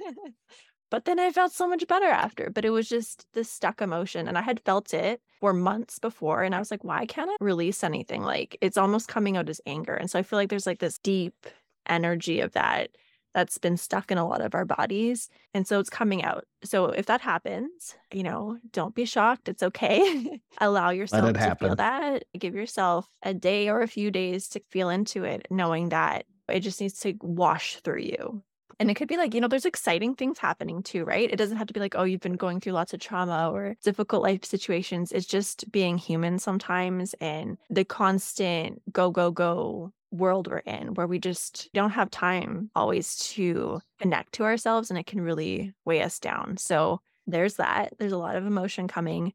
but 0.91 1.05
then 1.05 1.19
I 1.19 1.31
felt 1.31 1.53
so 1.53 1.69
much 1.69 1.87
better 1.87 2.07
after. 2.07 2.50
But 2.50 2.65
it 2.65 2.71
was 2.71 2.89
just 2.89 3.27
this 3.35 3.50
stuck 3.50 3.81
emotion. 3.81 4.29
And 4.29 4.39
I 4.39 4.43
had 4.43 4.61
felt 4.61 4.95
it 4.95 5.21
for 5.41 5.53
months 5.53 5.99
before. 5.99 6.43
And 6.43 6.55
I 6.55 6.59
was 6.59 6.71
like, 6.71 6.85
why 6.85 7.07
can't 7.07 7.31
I 7.31 7.37
release 7.41 7.83
anything? 7.85 8.23
Like 8.23 8.57
it's 8.61 8.77
almost 8.79 9.09
coming 9.09 9.37
out 9.37 9.49
as 9.49 9.61
anger. 9.67 9.95
And 9.95 10.11
so 10.11 10.19
I 10.19 10.23
feel 10.23 10.39
like 10.39 10.49
there's 10.49 10.67
like 10.67 10.81
this 10.81 10.99
deep 10.99 11.47
energy 11.87 12.41
of 12.41 12.53
that 12.53 12.91
that's 13.33 13.59
been 13.59 13.77
stuck 13.77 14.11
in 14.11 14.19
a 14.19 14.27
lot 14.27 14.41
of 14.41 14.55
our 14.55 14.65
bodies. 14.65 15.29
And 15.55 15.67
so 15.67 15.79
it's 15.79 15.91
coming 15.91 16.25
out. 16.25 16.45
So 16.65 16.87
if 16.87 17.07
that 17.07 17.21
happens, 17.21 17.95
you 18.12 18.23
know, 18.25 18.59
don't 18.73 18.95
be 18.95 19.05
shocked. 19.05 19.49
It's 19.49 19.62
okay. 19.62 20.41
Allow 20.59 20.91
yourself 20.91 21.33
to 21.35 21.57
feel 21.57 21.77
that. 21.77 22.25
Give 22.39 22.55
yourself 22.55 23.09
a 23.23 23.33
day 23.33 23.69
or 23.69 23.83
a 23.83 23.89
few 23.89 24.11
days 24.11 24.49
to 24.49 24.61
feel 24.71 24.89
into 24.89 25.25
it, 25.25 25.47
knowing 25.50 25.91
that 25.91 26.25
it 26.52 26.61
just 26.61 26.80
needs 26.80 26.99
to 27.00 27.14
wash 27.21 27.76
through 27.76 28.00
you. 28.00 28.42
And 28.78 28.90
it 28.90 28.95
could 28.95 29.09
be 29.09 29.19
like, 29.19 29.35
you 29.35 29.42
know, 29.42 29.49
there's 29.49 29.66
exciting 29.66 30.14
things 30.14 30.38
happening 30.38 30.83
too, 30.83 31.04
right? 31.04 31.30
It 31.30 31.37
doesn't 31.37 31.59
have 31.59 31.66
to 31.66 31.75
be 31.75 31.80
like, 31.80 31.95
oh, 31.97 32.04
you've 32.04 32.23
been 32.23 32.37
going 32.37 32.61
through 32.61 32.73
lots 32.73 32.95
of 32.95 33.00
trauma 33.00 33.50
or 33.52 33.76
difficult 33.85 34.23
life 34.23 34.42
situations. 34.42 35.12
It's 35.12 35.26
just 35.26 35.71
being 35.71 35.99
human 35.99 36.38
sometimes 36.38 37.14
and 37.21 37.59
the 37.69 37.85
constant 37.85 38.80
go, 38.90 39.11
go, 39.11 39.30
go 39.30 39.92
world 40.12 40.49
we're 40.49 40.59
in 40.59 40.95
where 40.95 41.07
we 41.07 41.19
just 41.19 41.69
don't 41.73 41.90
have 41.90 42.11
time 42.11 42.71
always 42.75 43.16
to 43.19 43.80
connect 44.00 44.33
to 44.35 44.45
ourselves 44.45 44.90
and 44.90 44.99
it 44.99 45.07
can 45.07 45.21
really 45.21 45.75
weigh 45.85 46.02
us 46.02 46.19
down. 46.19 46.57
So 46.57 47.00
there's 47.26 47.57
that. 47.57 47.95
There's 47.99 48.12
a 48.12 48.19
lot 48.19 48.37
of 48.37 48.47
emotion 48.47 48.88
coming. 48.88 49.35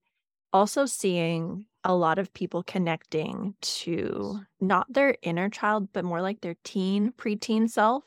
Also, 0.56 0.86
seeing 0.86 1.66
a 1.84 1.94
lot 1.94 2.18
of 2.18 2.34
people 2.34 2.64
connecting 2.64 3.56
to 3.60 4.40
not 4.62 4.88
their 4.92 5.18
inner 5.22 5.50
child, 5.50 5.92
but 5.92 6.06
more 6.06 6.22
like 6.22 6.40
their 6.40 6.56
teen, 6.64 7.12
preteen 7.12 7.70
self. 7.70 8.06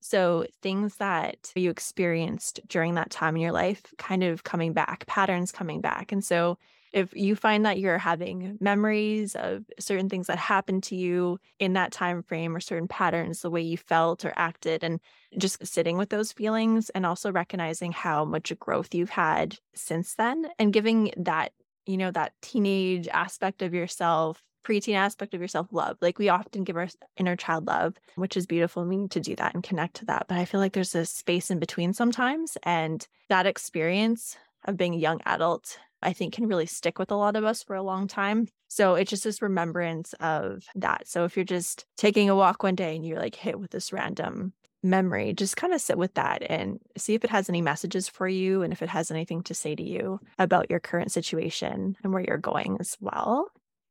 So, 0.00 0.46
things 0.62 0.96
that 0.96 1.50
you 1.56 1.70
experienced 1.70 2.60
during 2.68 2.94
that 2.96 3.08
time 3.10 3.36
in 3.36 3.42
your 3.42 3.52
life 3.52 3.94
kind 3.96 4.22
of 4.22 4.44
coming 4.44 4.74
back, 4.74 5.06
patterns 5.06 5.50
coming 5.50 5.80
back. 5.80 6.12
And 6.12 6.22
so, 6.22 6.58
if 6.92 7.16
you 7.16 7.34
find 7.34 7.64
that 7.64 7.78
you're 7.78 7.96
having 7.96 8.58
memories 8.60 9.34
of 9.34 9.64
certain 9.80 10.10
things 10.10 10.26
that 10.26 10.38
happened 10.38 10.82
to 10.84 10.96
you 10.96 11.38
in 11.58 11.72
that 11.72 11.90
time 11.92 12.22
frame 12.22 12.54
or 12.54 12.60
certain 12.60 12.88
patterns 12.88 13.40
the 13.40 13.50
way 13.50 13.62
you 13.62 13.78
felt 13.78 14.26
or 14.26 14.34
acted 14.36 14.84
and 14.84 15.00
just 15.38 15.66
sitting 15.66 15.96
with 15.96 16.10
those 16.10 16.32
feelings 16.32 16.90
and 16.90 17.06
also 17.06 17.32
recognizing 17.32 17.92
how 17.92 18.26
much 18.26 18.52
growth 18.58 18.94
you've 18.94 19.10
had 19.10 19.58
since 19.74 20.14
then 20.16 20.48
and 20.58 20.72
giving 20.74 21.12
that 21.16 21.52
you 21.88 21.96
know, 21.96 22.10
that 22.10 22.34
teenage 22.42 23.08
aspect 23.08 23.62
of 23.62 23.72
yourself, 23.72 24.42
preteen 24.62 24.94
aspect 24.94 25.32
of 25.32 25.40
yourself 25.40 25.68
love. 25.72 25.96
Like 26.02 26.18
we 26.18 26.28
often 26.28 26.62
give 26.62 26.76
our 26.76 26.88
inner 27.16 27.34
child 27.34 27.66
love, 27.66 27.94
which 28.16 28.36
is 28.36 28.46
beautiful. 28.46 28.84
We 28.84 28.98
need 28.98 29.10
to 29.12 29.20
do 29.20 29.34
that 29.36 29.54
and 29.54 29.64
connect 29.64 29.96
to 29.96 30.04
that. 30.04 30.26
But 30.28 30.36
I 30.36 30.44
feel 30.44 30.60
like 30.60 30.74
there's 30.74 30.94
a 30.94 31.06
space 31.06 31.50
in 31.50 31.58
between 31.58 31.94
sometimes. 31.94 32.58
And 32.62 33.06
that 33.30 33.46
experience 33.46 34.36
of 34.66 34.76
being 34.76 34.92
a 34.92 34.98
young 34.98 35.22
adult, 35.24 35.78
I 36.02 36.12
think 36.12 36.34
can 36.34 36.46
really 36.46 36.66
stick 36.66 36.98
with 36.98 37.10
a 37.10 37.16
lot 37.16 37.36
of 37.36 37.44
us 37.44 37.62
for 37.62 37.74
a 37.74 37.82
long 37.82 38.06
time. 38.06 38.48
So 38.68 38.94
it's 38.94 39.10
just 39.10 39.24
this 39.24 39.40
remembrance 39.40 40.12
of 40.20 40.66
that. 40.74 41.08
So 41.08 41.24
if 41.24 41.36
you're 41.36 41.44
just 41.44 41.86
taking 41.96 42.28
a 42.28 42.36
walk 42.36 42.62
one 42.62 42.74
day 42.74 42.94
and 42.96 43.06
you're 43.06 43.18
like 43.18 43.34
hit 43.34 43.58
with 43.58 43.70
this 43.70 43.94
random 43.94 44.52
memory, 44.82 45.32
just 45.32 45.56
kind 45.56 45.72
of 45.72 45.80
sit 45.80 45.98
with 45.98 46.14
that 46.14 46.42
and 46.48 46.78
see 46.96 47.14
if 47.14 47.24
it 47.24 47.30
has 47.30 47.48
any 47.48 47.62
messages 47.62 48.08
for 48.08 48.28
you 48.28 48.62
and 48.62 48.72
if 48.72 48.82
it 48.82 48.88
has 48.88 49.10
anything 49.10 49.42
to 49.44 49.54
say 49.54 49.74
to 49.74 49.82
you 49.82 50.20
about 50.38 50.70
your 50.70 50.80
current 50.80 51.12
situation 51.12 51.96
and 52.02 52.12
where 52.12 52.22
you're 52.22 52.38
going 52.38 52.76
as 52.80 52.96
well. 53.00 53.50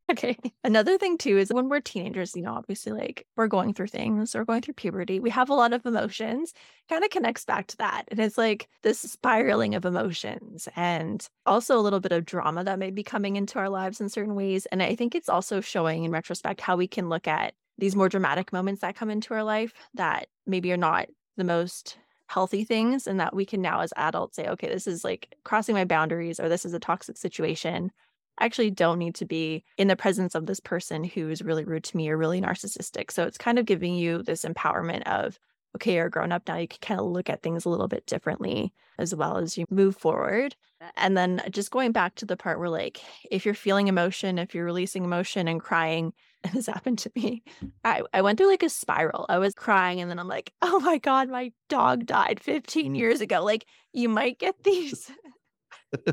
Okay. 0.09 0.37
Another 0.63 0.97
thing 0.97 1.17
too 1.17 1.37
is 1.37 1.51
when 1.51 1.67
we're 1.67 1.81
teenagers, 1.81 2.35
you 2.35 2.41
know, 2.41 2.53
obviously 2.53 2.93
like 2.93 3.25
we're 3.35 3.47
going 3.47 3.73
through 3.73 3.87
things, 3.87 4.33
we're 4.33 4.45
going 4.45 4.61
through 4.61 4.75
puberty, 4.75 5.19
we 5.19 5.29
have 5.29 5.49
a 5.49 5.53
lot 5.53 5.73
of 5.73 5.85
emotions, 5.85 6.53
kind 6.87 7.03
of 7.03 7.09
connects 7.09 7.43
back 7.43 7.67
to 7.67 7.77
that. 7.77 8.05
And 8.09 8.19
it's 8.19 8.37
like 8.37 8.69
this 8.83 8.99
spiraling 8.99 9.75
of 9.75 9.85
emotions 9.85 10.69
and 10.75 11.27
also 11.45 11.77
a 11.77 11.81
little 11.81 11.99
bit 11.99 12.13
of 12.13 12.25
drama 12.25 12.63
that 12.63 12.79
may 12.79 12.91
be 12.91 13.03
coming 13.03 13.35
into 13.35 13.59
our 13.59 13.69
lives 13.69 13.99
in 13.99 14.07
certain 14.07 14.35
ways. 14.35 14.65
And 14.67 14.81
I 14.81 14.95
think 14.95 15.13
it's 15.13 15.29
also 15.29 15.59
showing 15.59 16.05
in 16.05 16.11
retrospect 16.11 16.61
how 16.61 16.77
we 16.77 16.87
can 16.87 17.09
look 17.09 17.27
at 17.27 17.53
these 17.77 17.95
more 17.95 18.09
dramatic 18.09 18.51
moments 18.51 18.81
that 18.81 18.95
come 18.95 19.09
into 19.09 19.33
our 19.33 19.43
life 19.43 19.73
that 19.93 20.27
maybe 20.45 20.71
are 20.71 20.77
not 20.77 21.07
the 21.37 21.43
most 21.43 21.97
healthy 22.27 22.63
things 22.63 23.07
and 23.07 23.19
that 23.19 23.35
we 23.35 23.45
can 23.45 23.61
now 23.61 23.79
as 23.79 23.93
adults 23.95 24.35
say 24.35 24.47
okay 24.47 24.67
this 24.67 24.85
is 24.85 25.03
like 25.03 25.33
crossing 25.43 25.73
my 25.73 25.85
boundaries 25.85 26.39
or 26.39 26.49
this 26.49 26.65
is 26.65 26.73
a 26.73 26.79
toxic 26.79 27.17
situation. 27.17 27.91
I 28.37 28.45
actually 28.45 28.69
don't 28.69 28.99
need 28.99 29.15
to 29.15 29.25
be 29.25 29.63
in 29.77 29.87
the 29.87 29.95
presence 29.95 30.35
of 30.35 30.45
this 30.45 30.59
person 30.59 31.03
who's 31.03 31.41
really 31.41 31.65
rude 31.65 31.83
to 31.85 31.97
me 31.97 32.09
or 32.09 32.17
really 32.17 32.39
narcissistic. 32.39 33.09
So 33.09 33.23
it's 33.23 33.37
kind 33.37 33.57
of 33.57 33.65
giving 33.65 33.95
you 33.95 34.21
this 34.21 34.45
empowerment 34.45 35.03
of 35.03 35.39
okay 35.75 35.95
you're 35.95 36.09
grown 36.09 36.31
up 36.31 36.43
now 36.47 36.57
you 36.57 36.67
can 36.67 36.79
kind 36.81 36.99
of 36.99 37.07
look 37.07 37.29
at 37.29 37.41
things 37.41 37.65
a 37.65 37.69
little 37.69 37.87
bit 37.87 38.05
differently 38.05 38.73
as 38.99 39.13
well 39.15 39.37
as 39.37 39.57
you 39.57 39.65
move 39.69 39.95
forward. 39.95 40.55
And 40.95 41.17
then 41.17 41.41
just 41.49 41.71
going 41.71 41.91
back 41.91 42.15
to 42.15 42.25
the 42.25 42.37
part 42.37 42.59
where 42.59 42.69
like 42.69 43.01
if 43.31 43.45
you're 43.45 43.53
feeling 43.53 43.87
emotion 43.87 44.37
if 44.37 44.53
you're 44.53 44.65
releasing 44.65 45.03
emotion 45.03 45.47
and 45.47 45.61
crying 45.61 46.13
this 46.53 46.67
happened 46.67 46.99
to 46.99 47.11
me. 47.15 47.43
I, 47.83 48.03
I 48.13 48.21
went 48.21 48.37
through 48.37 48.49
like 48.49 48.63
a 48.63 48.69
spiral. 48.69 49.25
I 49.29 49.39
was 49.39 49.53
crying 49.53 50.01
and 50.01 50.09
then 50.09 50.19
I'm 50.19 50.27
like, 50.27 50.53
oh 50.61 50.79
my 50.79 50.97
God, 50.97 51.29
my 51.29 51.51
dog 51.69 52.05
died 52.05 52.39
15 52.39 52.95
years 52.95 53.21
ago. 53.21 53.43
Like 53.43 53.65
you 53.93 54.09
might 54.09 54.39
get 54.39 54.55
these 54.63 55.11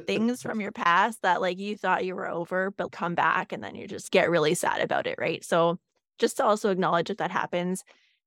things 0.07 0.43
from 0.43 0.61
your 0.61 0.73
past 0.73 1.23
that 1.23 1.41
like 1.41 1.59
you 1.59 1.77
thought 1.77 2.05
you 2.05 2.15
were 2.15 2.29
over, 2.29 2.71
but 2.71 2.93
come 2.93 3.15
back 3.15 3.53
and 3.53 3.63
then 3.63 3.75
you 3.75 3.87
just 3.87 4.11
get 4.11 4.31
really 4.31 4.55
sad 4.55 4.81
about 4.81 5.07
it. 5.07 5.17
Right. 5.19 5.45
So 5.45 5.79
just 6.19 6.37
to 6.37 6.45
also 6.45 6.71
acknowledge 6.71 7.11
if 7.11 7.19
that 7.19 7.31
happens 7.31 7.85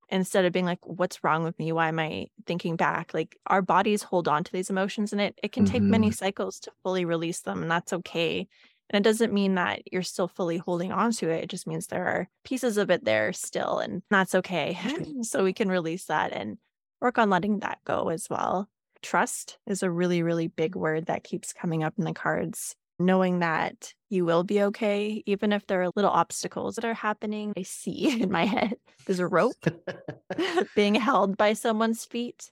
instead 0.09 0.45
of 0.45 0.53
being 0.53 0.65
like, 0.65 0.79
what's 0.83 1.23
wrong 1.23 1.43
with 1.43 1.57
me? 1.59 1.71
Why 1.71 1.89
am 1.89 1.99
I 1.99 2.27
thinking 2.45 2.75
back? 2.75 3.13
Like 3.13 3.37
our 3.47 3.61
bodies 3.61 4.03
hold 4.03 4.27
on 4.27 4.43
to 4.43 4.51
these 4.51 4.69
emotions 4.69 5.11
and 5.11 5.21
it, 5.21 5.39
it 5.43 5.51
can 5.51 5.65
take 5.65 5.81
mm-hmm. 5.81 5.91
many 5.91 6.11
cycles 6.11 6.59
to 6.61 6.71
fully 6.83 7.05
release 7.05 7.41
them. 7.41 7.61
And 7.61 7.71
that's 7.71 7.93
okay. 7.93 8.47
And 8.89 9.05
it 9.05 9.09
doesn't 9.09 9.33
mean 9.33 9.55
that 9.55 9.81
you're 9.91 10.03
still 10.03 10.27
fully 10.27 10.57
holding 10.57 10.91
on 10.91 11.11
to 11.13 11.29
it. 11.29 11.43
It 11.43 11.49
just 11.49 11.67
means 11.67 11.87
there 11.87 12.05
are 12.05 12.29
pieces 12.43 12.77
of 12.77 12.89
it 12.89 13.03
there 13.03 13.33
still, 13.33 13.79
and 13.79 14.01
that's 14.09 14.35
okay. 14.35 14.77
so 15.23 15.43
we 15.43 15.53
can 15.53 15.69
release 15.69 16.05
that 16.05 16.31
and 16.31 16.57
work 17.01 17.17
on 17.17 17.29
letting 17.29 17.59
that 17.59 17.79
go 17.85 18.09
as 18.09 18.29
well. 18.29 18.69
Trust 19.01 19.57
is 19.67 19.83
a 19.83 19.91
really, 19.91 20.23
really 20.23 20.47
big 20.47 20.75
word 20.75 21.07
that 21.07 21.23
keeps 21.23 21.53
coming 21.53 21.83
up 21.83 21.93
in 21.97 22.05
the 22.05 22.13
cards. 22.13 22.75
Knowing 22.99 23.39
that 23.39 23.93
you 24.09 24.25
will 24.25 24.43
be 24.43 24.63
okay, 24.63 25.21
even 25.27 25.53
if 25.53 25.67
there 25.67 25.83
are 25.83 25.91
little 25.95 26.09
obstacles 26.09 26.75
that 26.75 26.85
are 26.85 26.95
happening. 26.95 27.53
I 27.55 27.61
see 27.61 28.21
in 28.21 28.31
my 28.31 28.45
head 28.45 28.75
there's 29.05 29.19
a 29.19 29.27
rope 29.27 29.53
being 30.75 30.95
held 30.95 31.37
by 31.37 31.53
someone's 31.53 32.05
feet 32.05 32.49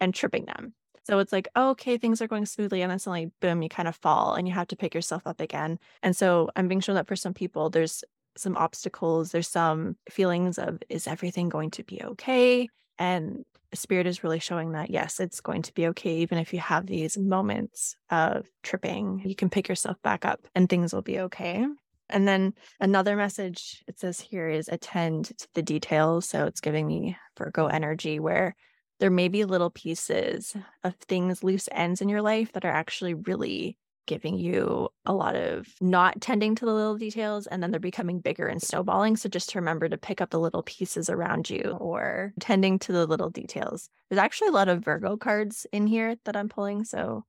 and 0.00 0.14
tripping 0.14 0.44
them. 0.44 0.74
So 1.08 1.18
it's 1.20 1.32
like, 1.32 1.48
oh, 1.56 1.70
okay, 1.70 1.96
things 1.96 2.20
are 2.20 2.28
going 2.28 2.44
smoothly. 2.44 2.82
And 2.82 2.90
then 2.90 2.98
suddenly, 2.98 3.30
boom, 3.40 3.62
you 3.62 3.70
kind 3.70 3.88
of 3.88 3.96
fall 3.96 4.34
and 4.34 4.46
you 4.46 4.52
have 4.52 4.68
to 4.68 4.76
pick 4.76 4.94
yourself 4.94 5.26
up 5.26 5.40
again. 5.40 5.78
And 6.02 6.14
so 6.14 6.50
I'm 6.54 6.68
being 6.68 6.80
shown 6.80 6.96
that 6.96 7.08
for 7.08 7.16
some 7.16 7.32
people, 7.32 7.70
there's 7.70 8.04
some 8.36 8.58
obstacles, 8.58 9.32
there's 9.32 9.48
some 9.48 9.96
feelings 10.10 10.58
of, 10.58 10.82
is 10.90 11.06
everything 11.06 11.48
going 11.48 11.70
to 11.72 11.82
be 11.82 12.02
okay? 12.02 12.68
And 12.98 13.46
spirit 13.72 14.06
is 14.06 14.22
really 14.22 14.38
showing 14.38 14.72
that, 14.72 14.90
yes, 14.90 15.18
it's 15.18 15.40
going 15.40 15.62
to 15.62 15.72
be 15.72 15.86
okay. 15.88 16.16
Even 16.18 16.36
if 16.36 16.52
you 16.52 16.60
have 16.60 16.84
these 16.84 17.16
moments 17.16 17.96
of 18.10 18.46
tripping, 18.62 19.22
you 19.24 19.34
can 19.34 19.48
pick 19.48 19.66
yourself 19.66 19.96
back 20.02 20.26
up 20.26 20.40
and 20.54 20.68
things 20.68 20.92
will 20.92 21.00
be 21.00 21.20
okay. 21.20 21.64
And 22.10 22.28
then 22.28 22.52
another 22.80 23.16
message 23.16 23.82
it 23.86 23.98
says 23.98 24.20
here 24.20 24.50
is 24.50 24.68
attend 24.68 25.26
to 25.38 25.48
the 25.54 25.62
details. 25.62 26.28
So 26.28 26.44
it's 26.44 26.60
giving 26.60 26.86
me 26.86 27.16
Virgo 27.38 27.66
energy 27.66 28.20
where 28.20 28.54
there 29.00 29.10
may 29.10 29.28
be 29.28 29.44
little 29.44 29.70
pieces 29.70 30.56
of 30.84 30.94
things, 30.96 31.44
loose 31.44 31.68
ends 31.72 32.00
in 32.00 32.08
your 32.08 32.22
life 32.22 32.52
that 32.52 32.64
are 32.64 32.72
actually 32.72 33.14
really 33.14 33.78
giving 34.08 34.38
you 34.38 34.88
a 35.04 35.12
lot 35.12 35.36
of 35.36 35.68
not 35.80 36.20
tending 36.20 36.54
to 36.54 36.64
the 36.64 36.72
little 36.72 36.96
details 36.96 37.46
and 37.46 37.62
then 37.62 37.70
they're 37.70 37.78
becoming 37.78 38.20
bigger 38.20 38.46
and 38.46 38.60
snowballing. 38.60 39.16
So 39.16 39.28
just 39.28 39.50
to 39.50 39.58
remember 39.58 39.88
to 39.88 39.98
pick 39.98 40.20
up 40.20 40.30
the 40.30 40.40
little 40.40 40.62
pieces 40.62 41.10
around 41.10 41.50
you 41.50 41.76
or 41.78 42.32
tending 42.40 42.78
to 42.80 42.92
the 42.92 43.06
little 43.06 43.28
details. 43.28 43.90
There's 44.08 44.18
actually 44.18 44.48
a 44.48 44.52
lot 44.52 44.68
of 44.68 44.82
Virgo 44.82 45.16
cards 45.18 45.66
in 45.72 45.86
here 45.86 46.16
that 46.24 46.36
I'm 46.36 46.48
pulling. 46.48 46.84
So 46.84 47.24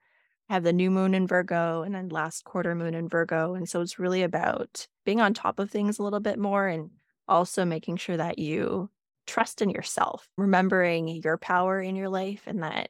I 0.49 0.53
have 0.53 0.63
the 0.63 0.73
new 0.73 0.89
moon 0.89 1.13
in 1.13 1.27
Virgo 1.27 1.83
and 1.83 1.93
then 1.93 2.09
last 2.09 2.45
quarter 2.45 2.73
moon 2.73 2.95
in 2.95 3.09
Virgo. 3.09 3.55
And 3.55 3.67
so 3.67 3.81
it's 3.81 3.99
really 3.99 4.23
about 4.23 4.87
being 5.05 5.19
on 5.19 5.33
top 5.33 5.59
of 5.59 5.69
things 5.69 5.99
a 5.99 6.03
little 6.03 6.21
bit 6.21 6.39
more 6.39 6.65
and 6.65 6.91
also 7.27 7.65
making 7.65 7.97
sure 7.97 8.17
that 8.17 8.39
you 8.39 8.89
trust 9.29 9.61
in 9.61 9.69
yourself, 9.69 10.27
remembering 10.37 11.07
your 11.07 11.37
power 11.37 11.79
in 11.79 11.95
your 11.95 12.09
life 12.09 12.43
and 12.47 12.63
that 12.63 12.89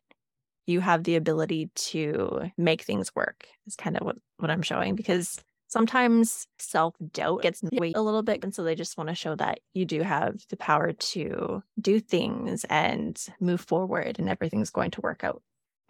you 0.65 0.79
have 0.79 1.03
the 1.03 1.15
ability 1.15 1.69
to 1.75 2.50
make 2.58 2.84
things 2.84 3.13
work 3.13 3.48
is 3.67 3.75
kind 3.75 3.98
of 3.98 4.05
what, 4.05 4.15
what 4.38 4.50
I'm 4.50 4.62
showing 4.62 4.96
because 4.96 5.41
sometimes 5.67 6.48
self 6.60 6.96
doubt 7.12 7.41
gets 7.41 7.62
in 7.62 7.69
the 7.72 7.79
way 7.79 7.91
a 7.93 8.01
little 8.01 8.24
bit. 8.24 8.43
And 8.43 8.55
so 8.55 8.63
they 8.63 8.75
just 8.75 8.98
want 8.98 9.10
to 9.10 9.15
show 9.15 9.36
that 9.36 9.60
you 9.74 9.86
do 9.86 10.01
have 10.01 10.36
the 10.50 10.58
power 10.58 10.93
to 10.93 11.62
do 11.81 12.00
things 12.00 12.65
and 12.69 13.19
move 13.41 13.62
forward 13.62 14.17
and 14.17 14.29
everything's 14.29 14.69
going 14.69 14.91
to 14.91 15.01
work 15.01 15.24
out. 15.24 15.41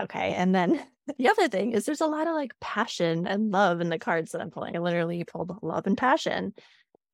Okay. 0.01 0.33
And 0.33 0.55
then 0.55 0.81
the 1.17 1.27
other 1.27 1.47
thing 1.47 1.73
is 1.73 1.85
there's 1.85 2.01
a 2.01 2.07
lot 2.07 2.27
of 2.27 2.33
like 2.33 2.53
passion 2.59 3.27
and 3.27 3.51
love 3.51 3.81
in 3.81 3.89
the 3.89 3.99
cards 3.99 4.31
that 4.31 4.41
I'm 4.41 4.49
pulling. 4.49 4.75
I 4.75 4.79
literally 4.79 5.23
pulled 5.25 5.51
love 5.61 5.85
and 5.87 5.97
passion. 5.97 6.53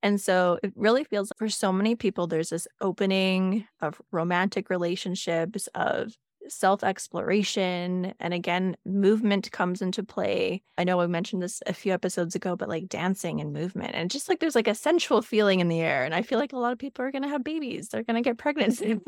And 0.04 0.22
so 0.22 0.60
it 0.62 0.74
really 0.76 1.04
feels 1.04 1.32
like 1.32 1.40
for 1.40 1.50
so 1.50 1.72
many 1.72 1.96
people, 1.96 2.28
there's 2.28 2.50
this 2.50 2.68
opening 2.82 3.68
of 3.82 4.00
romantic 4.12 4.70
relationships, 4.70 5.68
of 5.74 6.16
self 6.48 6.84
exploration. 6.84 8.14
And 8.20 8.34
again, 8.34 8.78
movement 8.86 9.52
comes 9.52 9.82
into 9.82 10.04
play. 10.04 10.62
I 10.78 10.84
know 10.84 11.02
I 11.02 11.08
mentioned 11.08 11.42
this 11.42 11.62
a 11.66 11.74
few 11.74 11.94
episodes 11.94 12.36
ago, 12.36 12.56
but 12.56 12.70
like 12.70 12.88
dancing 12.88 13.42
and 13.42 13.54
movement, 13.54 13.96
and 13.96 14.12
just 14.12 14.30
like 14.30 14.40
there's 14.40 14.56
like 14.56 14.68
a 14.68 14.76
sensual 14.76 15.22
feeling 15.22 15.60
in 15.60 15.68
the 15.68 15.82
air. 15.82 16.04
And 16.04 16.14
I 16.14 16.22
feel 16.22 16.40
like 16.40 16.54
a 16.54 16.58
lot 16.58 16.72
of 16.72 16.80
people 16.80 17.06
are 17.06 17.12
going 17.12 17.24
to 17.24 17.30
have 17.30 17.44
babies, 17.44 17.90
they're 17.90 18.04
going 18.04 18.22
to 18.22 18.28
get 18.28 18.38
pregnant. 18.38 18.76
so, 18.76 19.00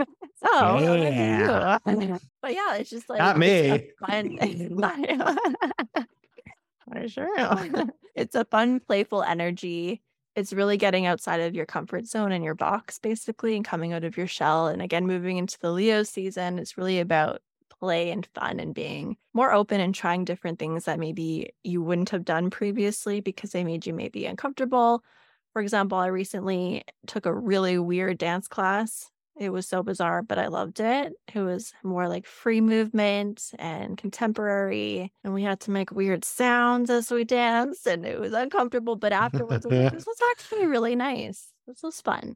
oh, 0.43 0.77
yeah. 0.95 1.79
but 1.85 2.53
yeah, 2.53 2.75
it's 2.75 2.89
just 2.89 3.09
like 3.09 3.19
not 3.19 3.37
me. 3.37 3.89
Fun, 4.05 4.37
sure. 7.07 7.29
it's 8.15 8.35
a 8.35 8.45
fun, 8.45 8.79
playful 8.79 9.23
energy 9.23 10.01
it's 10.37 10.53
really 10.53 10.77
getting 10.77 11.07
outside 11.07 11.41
of 11.41 11.55
your 11.55 11.65
comfort 11.65 12.05
zone 12.05 12.31
and 12.31 12.43
your 12.43 12.53
box 12.53 12.99
basically 12.99 13.55
and 13.55 13.65
coming 13.65 13.91
out 13.91 14.03
of 14.03 14.15
your 14.15 14.27
shell 14.27 14.67
and 14.67 14.81
again 14.81 15.07
moving 15.07 15.37
into 15.37 15.57
the 15.59 15.71
leo 15.71 16.03
season 16.03 16.59
it's 16.59 16.77
really 16.77 16.99
about 16.99 17.41
play 17.79 18.11
and 18.11 18.27
fun 18.33 18.59
and 18.59 18.73
being 18.73 19.17
more 19.33 19.51
open 19.51 19.81
and 19.81 19.93
trying 19.93 20.25
different 20.25 20.59
things 20.59 20.85
that 20.85 20.99
maybe 20.99 21.49
you 21.63 21.81
wouldn't 21.81 22.09
have 22.09 22.23
done 22.25 22.49
previously 22.49 23.19
because 23.19 23.51
they 23.51 23.63
made 23.63 23.85
you 23.85 23.93
maybe 23.93 24.25
uncomfortable. 24.25 25.03
For 25.53 25.61
example 25.61 25.97
i 25.97 26.07
recently 26.07 26.83
took 27.07 27.25
a 27.25 27.33
really 27.33 27.77
weird 27.79 28.17
dance 28.19 28.47
class 28.47 29.09
it 29.39 29.49
was 29.49 29.67
so 29.67 29.83
bizarre, 29.83 30.23
but 30.23 30.39
I 30.39 30.47
loved 30.47 30.79
it. 30.79 31.13
It 31.33 31.39
was 31.39 31.73
more 31.83 32.07
like 32.07 32.25
free 32.25 32.61
movement 32.61 33.51
and 33.59 33.97
contemporary. 33.97 35.13
And 35.23 35.33
we 35.33 35.43
had 35.43 35.59
to 35.61 35.71
make 35.71 35.91
weird 35.91 36.25
sounds 36.25 36.89
as 36.89 37.11
we 37.11 37.23
danced, 37.23 37.85
and 37.85 38.05
it 38.05 38.19
was 38.19 38.33
uncomfortable. 38.33 38.95
But 38.95 39.13
afterwards, 39.13 39.65
like, 39.65 39.91
this 39.93 40.05
was 40.05 40.19
actually 40.31 40.65
really 40.65 40.95
nice. 40.95 41.47
This 41.67 41.83
was 41.83 42.01
fun. 42.01 42.35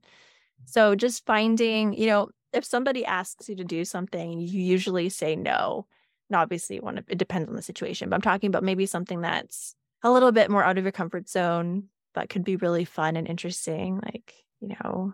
So 0.65 0.95
just 0.95 1.25
finding, 1.25 1.93
you 1.93 2.07
know, 2.07 2.29
if 2.53 2.65
somebody 2.65 3.05
asks 3.05 3.49
you 3.49 3.55
to 3.55 3.63
do 3.63 3.83
something, 3.85 4.39
you 4.39 4.61
usually 4.61 5.09
say 5.09 5.35
no. 5.35 5.87
And 6.29 6.35
obviously, 6.35 6.79
one 6.79 7.03
it 7.07 7.17
depends 7.17 7.49
on 7.49 7.55
the 7.55 7.61
situation, 7.61 8.09
but 8.09 8.15
I'm 8.15 8.21
talking 8.21 8.47
about 8.47 8.63
maybe 8.63 8.85
something 8.85 9.21
that's 9.21 9.75
a 10.03 10.11
little 10.11 10.31
bit 10.31 10.49
more 10.49 10.63
out 10.63 10.77
of 10.77 10.83
your 10.83 10.91
comfort 10.91 11.29
zone, 11.29 11.85
but 12.13 12.29
could 12.29 12.43
be 12.43 12.55
really 12.57 12.85
fun 12.85 13.15
and 13.15 13.27
interesting. 13.27 13.99
Like, 14.03 14.33
you 14.59 14.69
know, 14.69 15.13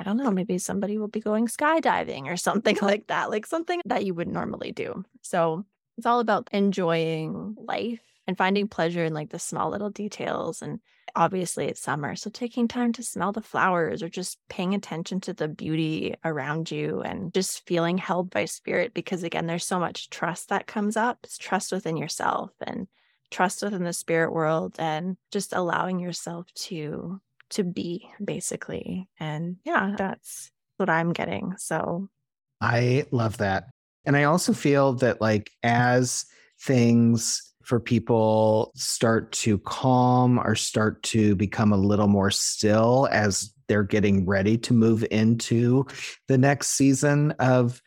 I 0.00 0.02
don't 0.02 0.16
know, 0.16 0.30
maybe 0.30 0.56
somebody 0.56 0.96
will 0.96 1.08
be 1.08 1.20
going 1.20 1.46
skydiving 1.46 2.24
or 2.24 2.38
something 2.38 2.78
like 2.82 3.08
that, 3.08 3.30
like 3.30 3.44
something 3.44 3.82
that 3.84 4.06
you 4.06 4.14
would 4.14 4.28
normally 4.28 4.72
do. 4.72 5.04
So 5.20 5.66
it's 5.98 6.06
all 6.06 6.20
about 6.20 6.48
enjoying 6.52 7.54
life 7.58 8.00
and 8.26 8.38
finding 8.38 8.66
pleasure 8.66 9.04
in 9.04 9.12
like 9.12 9.28
the 9.28 9.38
small 9.38 9.68
little 9.68 9.90
details. 9.90 10.62
And 10.62 10.80
obviously 11.14 11.66
it's 11.66 11.82
summer. 11.82 12.16
So 12.16 12.30
taking 12.30 12.66
time 12.66 12.94
to 12.94 13.02
smell 13.02 13.32
the 13.32 13.42
flowers 13.42 14.02
or 14.02 14.08
just 14.08 14.38
paying 14.48 14.74
attention 14.74 15.20
to 15.22 15.34
the 15.34 15.48
beauty 15.48 16.14
around 16.24 16.70
you 16.70 17.02
and 17.02 17.34
just 17.34 17.66
feeling 17.66 17.98
held 17.98 18.30
by 18.30 18.46
spirit. 18.46 18.94
Because 18.94 19.22
again, 19.22 19.46
there's 19.46 19.66
so 19.66 19.78
much 19.78 20.08
trust 20.08 20.48
that 20.48 20.66
comes 20.66 20.96
up. 20.96 21.18
It's 21.24 21.36
trust 21.36 21.72
within 21.72 21.98
yourself 21.98 22.52
and 22.66 22.88
trust 23.30 23.62
within 23.62 23.84
the 23.84 23.92
spirit 23.92 24.32
world 24.32 24.76
and 24.78 25.18
just 25.30 25.52
allowing 25.52 25.98
yourself 25.98 26.46
to 26.54 27.20
to 27.50 27.64
be 27.64 28.08
basically. 28.24 29.08
And 29.18 29.56
yeah, 29.64 29.94
that's 29.96 30.50
what 30.76 30.90
I'm 30.90 31.12
getting. 31.12 31.54
So 31.58 32.08
I 32.60 33.04
love 33.10 33.38
that. 33.38 33.64
And 34.04 34.16
I 34.16 34.24
also 34.24 34.52
feel 34.52 34.94
that 34.94 35.20
like 35.20 35.50
as 35.62 36.24
things 36.62 37.52
for 37.62 37.78
people 37.78 38.72
start 38.74 39.30
to 39.32 39.58
calm 39.58 40.38
or 40.38 40.54
start 40.54 41.02
to 41.04 41.36
become 41.36 41.72
a 41.72 41.76
little 41.76 42.08
more 42.08 42.30
still 42.30 43.08
as 43.12 43.52
they're 43.68 43.84
getting 43.84 44.26
ready 44.26 44.58
to 44.58 44.72
move 44.72 45.04
into 45.10 45.86
the 46.26 46.38
next 46.38 46.70
season 46.70 47.30
of 47.38 47.80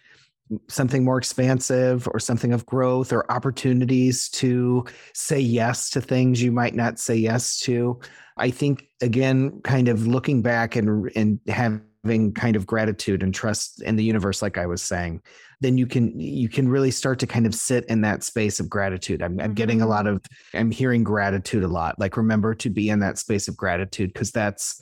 something 0.68 1.04
more 1.04 1.18
expansive 1.18 2.08
or 2.12 2.20
something 2.20 2.54
of 2.54 2.66
growth 2.66 3.14
or 3.14 3.32
opportunities 3.32 4.30
to 4.30 4.86
say 5.14 5.40
yes 5.40 5.90
to 5.92 6.02
things 6.02 6.42
you 6.42 6.52
might 6.52 6.76
not 6.76 7.00
say 7.00 7.16
yes 7.16 7.60
to. 7.60 8.00
I 8.38 8.50
think 8.50 8.88
again, 9.02 9.62
kind 9.64 9.88
of 9.88 10.08
looking 10.08 10.42
back 10.42 10.76
and 10.76 11.10
and 11.16 11.40
having 11.48 12.34
kind 12.34 12.56
of 12.56 12.66
gratitude 12.66 13.24
and 13.24 13.34
trust 13.34 13.82
in 13.82 13.96
the 13.96 14.04
universe, 14.04 14.42
like 14.42 14.58
I 14.58 14.66
was 14.66 14.82
saying, 14.82 15.22
then 15.62 15.78
you 15.78 15.88
can 15.88 16.20
you 16.20 16.50
can 16.50 16.68
really 16.68 16.92
start 16.92 17.20
to 17.20 17.28
kind 17.28 17.46
of 17.46 17.56
sit 17.56 17.86
in 17.86 18.02
that 18.02 18.24
space 18.24 18.60
of 18.60 18.70
gratitude. 18.70 19.22
I'm, 19.22 19.40
I'm 19.40 19.54
getting 19.54 19.82
a 19.82 19.84
mm-hmm. 19.84 19.92
lot 19.92 20.08
of 20.08 20.22
I'm 20.54 20.72
hearing 20.72 21.04
gratitude 21.04 21.64
a 21.64 21.68
lot. 21.68 22.00
Like 22.00 22.18
remember 22.18 22.54
to 22.56 22.70
be 22.70 22.90
in 22.90 23.00
that 23.00 23.18
space 23.18 23.48
of 23.48 23.56
gratitude 23.56 24.14
because 24.14 24.32
that's 24.32 24.82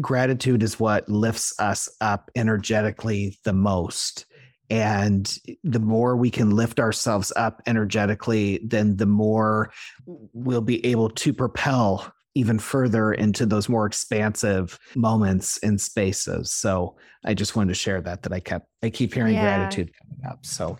gratitude 0.00 0.62
is 0.62 0.80
what 0.80 1.08
lifts 1.08 1.52
us 1.58 1.88
up 2.00 2.30
energetically 2.36 3.38
the 3.44 3.52
most 3.52 4.24
and 4.70 5.38
the 5.64 5.78
more 5.78 6.16
we 6.16 6.30
can 6.30 6.50
lift 6.50 6.78
ourselves 6.78 7.32
up 7.36 7.62
energetically 7.66 8.60
then 8.64 8.96
the 8.96 9.06
more 9.06 9.72
we'll 10.06 10.60
be 10.60 10.84
able 10.84 11.08
to 11.08 11.32
propel 11.32 12.12
even 12.34 12.58
further 12.58 13.12
into 13.12 13.46
those 13.46 13.68
more 13.68 13.84
expansive 13.84 14.78
moments 14.94 15.58
and 15.62 15.80
spaces. 15.80 16.52
So 16.52 16.96
i 17.24 17.34
just 17.34 17.56
wanted 17.56 17.70
to 17.70 17.74
share 17.74 18.00
that 18.02 18.22
that 18.22 18.32
i 18.32 18.40
kept 18.40 18.68
i 18.82 18.90
keep 18.90 19.12
hearing 19.12 19.34
yeah. 19.34 19.42
gratitude 19.42 19.90
coming 19.98 20.32
up 20.32 20.46
so. 20.46 20.78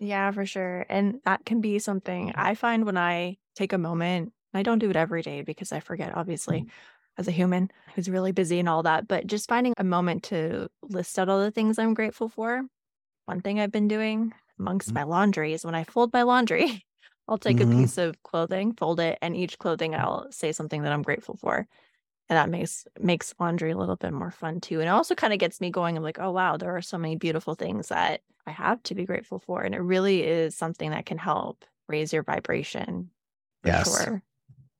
Yeah 0.00 0.30
for 0.30 0.46
sure. 0.46 0.86
And 0.88 1.20
that 1.24 1.44
can 1.44 1.60
be 1.60 1.78
something 1.78 2.32
i 2.34 2.54
find 2.54 2.84
when 2.84 2.98
i 2.98 3.36
take 3.54 3.72
a 3.72 3.78
moment 3.78 4.32
i 4.54 4.62
don't 4.62 4.78
do 4.78 4.90
it 4.90 4.96
every 4.96 5.22
day 5.22 5.42
because 5.42 5.72
i 5.72 5.80
forget 5.80 6.16
obviously 6.16 6.60
mm-hmm 6.60 6.68
as 7.18 7.26
a 7.26 7.32
human 7.32 7.68
who's 7.94 8.08
really 8.08 8.30
busy 8.30 8.60
and 8.60 8.68
all 8.68 8.84
that, 8.84 9.08
but 9.08 9.26
just 9.26 9.48
finding 9.48 9.74
a 9.76 9.82
moment 9.82 10.22
to 10.22 10.68
list 10.82 11.18
out 11.18 11.28
all 11.28 11.40
the 11.40 11.50
things 11.50 11.76
I'm 11.76 11.92
grateful 11.92 12.28
for 12.28 12.62
one 13.28 13.42
thing 13.42 13.60
I've 13.60 13.70
been 13.70 13.88
doing 13.88 14.32
amongst 14.58 14.88
mm-hmm. 14.88 14.94
my 14.94 15.02
laundry 15.04 15.52
is 15.52 15.64
when 15.64 15.74
I 15.74 15.84
fold 15.84 16.12
my 16.12 16.22
laundry, 16.22 16.84
I'll 17.28 17.38
take 17.38 17.58
mm-hmm. 17.58 17.72
a 17.72 17.82
piece 17.82 17.98
of 17.98 18.22
clothing, 18.22 18.72
fold 18.72 19.00
it, 19.00 19.18
and 19.20 19.36
each 19.36 19.58
clothing 19.58 19.94
I'll 19.94 20.32
say 20.32 20.52
something 20.52 20.82
that 20.82 20.92
I'm 20.92 21.02
grateful 21.02 21.36
for. 21.36 21.66
And 22.30 22.36
that 22.36 22.48
makes 22.50 22.86
makes 22.98 23.34
laundry 23.38 23.70
a 23.70 23.76
little 23.76 23.96
bit 23.96 24.12
more 24.12 24.30
fun 24.30 24.60
too. 24.60 24.80
And 24.80 24.88
it 24.88 24.92
also 24.92 25.14
kind 25.14 25.32
of 25.32 25.38
gets 25.38 25.60
me 25.60 25.70
going. 25.70 25.96
I'm 25.96 26.02
like, 26.02 26.18
oh 26.18 26.30
wow, 26.30 26.56
there 26.56 26.76
are 26.76 26.82
so 26.82 26.98
many 26.98 27.16
beautiful 27.16 27.54
things 27.54 27.88
that 27.88 28.20
I 28.46 28.50
have 28.50 28.82
to 28.84 28.94
be 28.94 29.04
grateful 29.04 29.38
for. 29.38 29.62
And 29.62 29.74
it 29.74 29.80
really 29.80 30.22
is 30.24 30.56
something 30.56 30.90
that 30.90 31.06
can 31.06 31.18
help 31.18 31.64
raise 31.86 32.12
your 32.12 32.22
vibration. 32.22 33.10
yes. 33.64 34.04
Sure. 34.04 34.22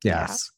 Yes. 0.04 0.50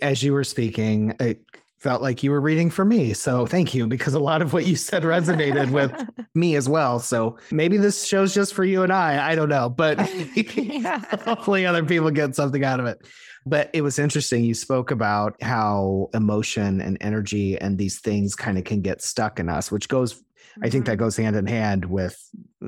Yeah. 0.00 0.08
As 0.08 0.22
you 0.22 0.32
were 0.32 0.44
speaking, 0.44 1.14
it 1.20 1.44
felt 1.82 2.00
like 2.00 2.22
you 2.22 2.30
were 2.30 2.40
reading 2.40 2.70
for 2.70 2.84
me. 2.84 3.12
So 3.12 3.44
thank 3.44 3.74
you, 3.74 3.88
because 3.88 4.14
a 4.14 4.20
lot 4.20 4.40
of 4.40 4.52
what 4.52 4.66
you 4.66 4.76
said 4.76 5.02
resonated 5.02 5.70
with 5.70 5.92
me 6.34 6.54
as 6.54 6.68
well. 6.68 7.00
So 7.00 7.36
maybe 7.50 7.76
this 7.76 8.06
show's 8.06 8.32
just 8.32 8.54
for 8.54 8.64
you 8.64 8.84
and 8.84 8.92
I. 8.92 9.32
I 9.32 9.34
don't 9.34 9.48
know, 9.48 9.68
but 9.68 9.98
hopefully 11.24 11.66
other 11.66 11.84
people 11.84 12.10
get 12.12 12.36
something 12.36 12.62
out 12.62 12.78
of 12.78 12.86
it. 12.86 13.04
But 13.44 13.70
it 13.72 13.82
was 13.82 13.98
interesting. 13.98 14.44
You 14.44 14.54
spoke 14.54 14.90
about 14.90 15.40
how 15.42 16.10
emotion 16.14 16.80
and 16.80 16.96
energy 17.00 17.58
and 17.58 17.76
these 17.76 18.00
things 18.00 18.34
kind 18.34 18.58
of 18.58 18.64
can 18.64 18.82
get 18.82 19.02
stuck 19.02 19.40
in 19.40 19.48
us, 19.48 19.72
which 19.72 19.88
goes 19.88 20.22
I 20.62 20.68
think 20.68 20.84
that 20.86 20.92
mm-hmm. 20.92 21.04
goes 21.04 21.16
hand 21.16 21.36
in 21.36 21.46
hand 21.46 21.84
with 21.86 22.18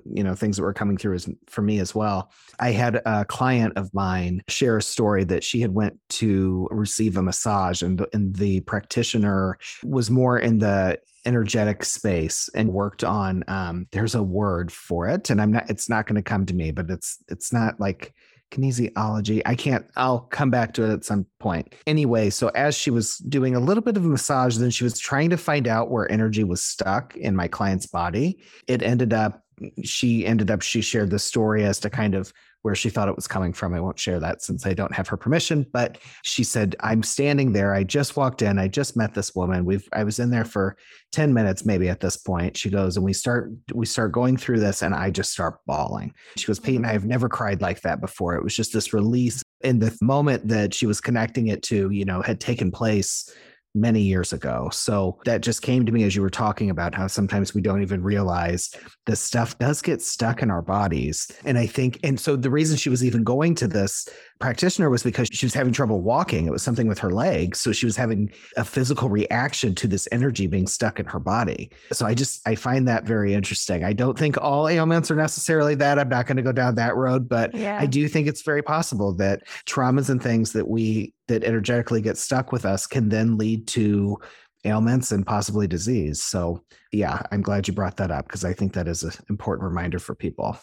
you 0.06 0.24
know 0.24 0.34
things 0.34 0.56
that 0.56 0.62
were 0.62 0.72
coming 0.72 0.96
through 0.96 1.14
as 1.14 1.28
for 1.48 1.62
me 1.62 1.80
as 1.80 1.94
well. 1.94 2.30
I 2.58 2.70
had 2.70 3.02
a 3.04 3.24
client 3.24 3.74
of 3.76 3.92
mine 3.92 4.42
share 4.48 4.78
a 4.78 4.82
story 4.82 5.24
that 5.24 5.44
she 5.44 5.60
had 5.60 5.74
went 5.74 5.98
to 6.10 6.68
receive 6.70 7.16
a 7.16 7.22
massage 7.22 7.82
and, 7.82 8.04
and 8.12 8.34
the 8.36 8.60
practitioner 8.60 9.58
was 9.82 10.10
more 10.10 10.38
in 10.38 10.58
the 10.58 10.98
energetic 11.26 11.84
space 11.84 12.50
and 12.54 12.68
worked 12.68 13.02
on 13.02 13.42
um 13.48 13.86
there's 13.92 14.14
a 14.14 14.22
word 14.22 14.70
for 14.70 15.08
it 15.08 15.30
and 15.30 15.40
I'm 15.40 15.52
not 15.52 15.70
it's 15.70 15.88
not 15.88 16.06
going 16.06 16.16
to 16.16 16.22
come 16.22 16.44
to 16.44 16.54
me 16.54 16.70
but 16.70 16.90
it's 16.90 17.16
it's 17.28 17.50
not 17.50 17.80
like 17.80 18.12
kinesiology. 18.54 19.42
I 19.44 19.54
can't, 19.54 19.86
I'll 19.96 20.20
come 20.20 20.50
back 20.50 20.74
to 20.74 20.84
it 20.84 20.92
at 20.92 21.04
some 21.04 21.26
point. 21.40 21.74
Anyway, 21.86 22.30
so 22.30 22.48
as 22.48 22.74
she 22.74 22.90
was 22.90 23.18
doing 23.18 23.54
a 23.54 23.60
little 23.60 23.82
bit 23.82 23.96
of 23.96 24.04
a 24.04 24.08
massage, 24.08 24.56
then 24.56 24.70
she 24.70 24.84
was 24.84 24.98
trying 24.98 25.30
to 25.30 25.36
find 25.36 25.68
out 25.68 25.90
where 25.90 26.10
energy 26.10 26.44
was 26.44 26.62
stuck 26.62 27.16
in 27.16 27.36
my 27.36 27.48
client's 27.48 27.86
body. 27.86 28.38
It 28.68 28.82
ended 28.82 29.12
up, 29.12 29.44
she 29.82 30.26
ended 30.26 30.50
up, 30.50 30.62
she 30.62 30.80
shared 30.80 31.10
the 31.10 31.18
story 31.18 31.64
as 31.64 31.80
to 31.80 31.90
kind 31.90 32.14
of 32.14 32.32
where 32.64 32.74
she 32.74 32.88
thought 32.88 33.10
it 33.10 33.14
was 33.14 33.28
coming 33.28 33.52
from. 33.52 33.74
I 33.74 33.80
won't 33.80 33.98
share 33.98 34.18
that 34.20 34.42
since 34.42 34.64
I 34.64 34.72
don't 34.72 34.94
have 34.94 35.06
her 35.08 35.18
permission. 35.18 35.66
But 35.70 35.98
she 36.22 36.42
said, 36.42 36.74
I'm 36.80 37.02
standing 37.02 37.52
there. 37.52 37.74
I 37.74 37.84
just 37.84 38.16
walked 38.16 38.40
in. 38.40 38.58
I 38.58 38.68
just 38.68 38.96
met 38.96 39.12
this 39.12 39.34
woman. 39.34 39.66
We've 39.66 39.86
I 39.92 40.02
was 40.02 40.18
in 40.18 40.30
there 40.30 40.46
for 40.46 40.74
10 41.12 41.34
minutes 41.34 41.66
maybe 41.66 41.90
at 41.90 42.00
this 42.00 42.16
point. 42.16 42.56
She 42.56 42.70
goes, 42.70 42.96
and 42.96 43.04
we 43.04 43.12
start 43.12 43.52
we 43.74 43.84
start 43.84 44.12
going 44.12 44.38
through 44.38 44.60
this 44.60 44.80
and 44.80 44.94
I 44.94 45.10
just 45.10 45.30
start 45.30 45.58
bawling. 45.66 46.14
She 46.38 46.46
goes, 46.46 46.58
Payton, 46.58 46.86
I've 46.86 47.04
never 47.04 47.28
cried 47.28 47.60
like 47.60 47.82
that 47.82 48.00
before. 48.00 48.34
It 48.34 48.42
was 48.42 48.56
just 48.56 48.72
this 48.72 48.94
release 48.94 49.42
in 49.60 49.78
the 49.78 49.94
moment 50.00 50.48
that 50.48 50.72
she 50.72 50.86
was 50.86 51.02
connecting 51.02 51.48
it 51.48 51.62
to, 51.64 51.90
you 51.90 52.06
know, 52.06 52.22
had 52.22 52.40
taken 52.40 52.70
place 52.70 53.30
many 53.74 54.00
years 54.00 54.32
ago. 54.32 54.68
So 54.72 55.18
that 55.24 55.40
just 55.40 55.62
came 55.62 55.84
to 55.84 55.92
me 55.92 56.04
as 56.04 56.14
you 56.14 56.22
were 56.22 56.30
talking 56.30 56.70
about 56.70 56.94
how 56.94 57.08
sometimes 57.08 57.54
we 57.54 57.60
don't 57.60 57.82
even 57.82 58.02
realize 58.02 58.70
this 59.06 59.20
stuff 59.20 59.58
does 59.58 59.82
get 59.82 60.00
stuck 60.00 60.42
in 60.42 60.50
our 60.50 60.62
bodies. 60.62 61.30
And 61.44 61.58
I 61.58 61.66
think, 61.66 61.98
and 62.04 62.18
so 62.18 62.36
the 62.36 62.50
reason 62.50 62.76
she 62.76 62.90
was 62.90 63.04
even 63.04 63.24
going 63.24 63.54
to 63.56 63.66
this 63.66 64.08
practitioner 64.44 64.90
was 64.90 65.02
because 65.02 65.26
she 65.32 65.46
was 65.46 65.54
having 65.54 65.72
trouble 65.72 66.02
walking. 66.02 66.46
It 66.46 66.50
was 66.50 66.62
something 66.62 66.86
with 66.86 66.98
her 66.98 67.10
legs. 67.10 67.58
So 67.60 67.72
she 67.72 67.86
was 67.86 67.96
having 67.96 68.30
a 68.58 68.64
physical 68.64 69.08
reaction 69.08 69.74
to 69.76 69.88
this 69.88 70.06
energy 70.12 70.46
being 70.46 70.66
stuck 70.66 71.00
in 71.00 71.06
her 71.06 71.18
body. 71.18 71.70
So 71.92 72.04
I 72.04 72.12
just, 72.12 72.46
I 72.46 72.54
find 72.54 72.86
that 72.86 73.04
very 73.04 73.32
interesting. 73.32 73.84
I 73.84 73.94
don't 73.94 74.18
think 74.18 74.36
all 74.36 74.68
ailments 74.68 75.10
are 75.10 75.16
necessarily 75.16 75.74
that. 75.76 75.98
I'm 75.98 76.10
not 76.10 76.26
going 76.26 76.36
to 76.36 76.42
go 76.42 76.52
down 76.52 76.74
that 76.74 76.94
road, 76.94 77.26
but 77.26 77.54
yeah. 77.54 77.78
I 77.80 77.86
do 77.86 78.06
think 78.06 78.28
it's 78.28 78.42
very 78.42 78.62
possible 78.62 79.14
that 79.14 79.44
traumas 79.64 80.10
and 80.10 80.22
things 80.22 80.52
that 80.52 80.68
we 80.68 81.14
that 81.26 81.42
energetically 81.42 82.02
get 82.02 82.18
stuck 82.18 82.52
with 82.52 82.66
us 82.66 82.86
can 82.86 83.08
then 83.08 83.38
lead 83.38 83.66
to 83.68 84.18
ailments 84.66 85.10
and 85.10 85.26
possibly 85.26 85.66
disease. 85.66 86.22
So, 86.22 86.62
yeah, 86.92 87.22
I'm 87.32 87.40
glad 87.40 87.66
you 87.66 87.72
brought 87.72 87.96
that 87.96 88.10
up 88.10 88.26
because 88.26 88.44
I 88.44 88.52
think 88.52 88.74
that 88.74 88.88
is 88.88 89.04
an 89.04 89.12
important 89.30 89.66
reminder 89.66 89.98
for 89.98 90.14
people. 90.14 90.58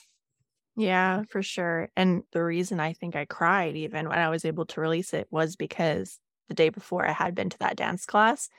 Yeah, 0.75 1.23
for 1.23 1.43
sure. 1.43 1.89
And 1.97 2.23
the 2.31 2.43
reason 2.43 2.79
I 2.79 2.93
think 2.93 3.15
I 3.15 3.25
cried 3.25 3.75
even 3.75 4.07
when 4.07 4.19
I 4.19 4.29
was 4.29 4.45
able 4.45 4.65
to 4.67 4.81
release 4.81 5.13
it 5.13 5.27
was 5.31 5.55
because 5.55 6.19
the 6.47 6.53
day 6.53 6.69
before 6.69 7.05
I 7.05 7.11
had 7.11 7.35
been 7.35 7.49
to 7.49 7.57
that 7.59 7.75
dance 7.75 8.05
class 8.05 8.49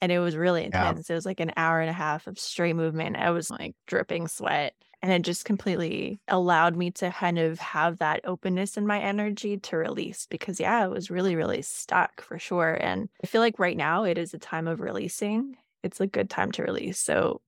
and 0.00 0.12
it 0.12 0.18
was 0.18 0.36
really 0.36 0.64
intense. 0.64 0.98
Yeah. 0.98 1.02
It 1.08 1.14
was 1.14 1.26
like 1.26 1.40
an 1.40 1.52
hour 1.56 1.80
and 1.80 1.88
a 1.90 1.92
half 1.94 2.26
of 2.26 2.38
straight 2.38 2.74
movement. 2.76 3.16
I 3.16 3.30
was 3.30 3.50
like 3.50 3.74
dripping 3.86 4.28
sweat 4.28 4.74
and 5.00 5.10
it 5.12 5.22
just 5.22 5.44
completely 5.44 6.20
allowed 6.28 6.76
me 6.76 6.90
to 6.92 7.10
kind 7.10 7.38
of 7.38 7.58
have 7.58 7.98
that 7.98 8.20
openness 8.24 8.76
in 8.76 8.86
my 8.86 9.00
energy 9.00 9.56
to 9.58 9.76
release 9.76 10.26
because 10.26 10.60
yeah 10.60 10.84
it 10.84 10.90
was 10.90 11.10
really 11.10 11.34
really 11.34 11.60
stuck 11.62 12.20
for 12.20 12.38
sure 12.38 12.74
and 12.80 13.08
i 13.24 13.26
feel 13.26 13.40
like 13.40 13.58
right 13.58 13.76
now 13.76 14.04
it 14.04 14.16
is 14.16 14.32
a 14.32 14.38
time 14.38 14.68
of 14.68 14.80
releasing 14.80 15.56
it's 15.82 16.00
a 16.00 16.06
good 16.06 16.30
time 16.30 16.52
to 16.52 16.62
release 16.62 17.00
so 17.00 17.40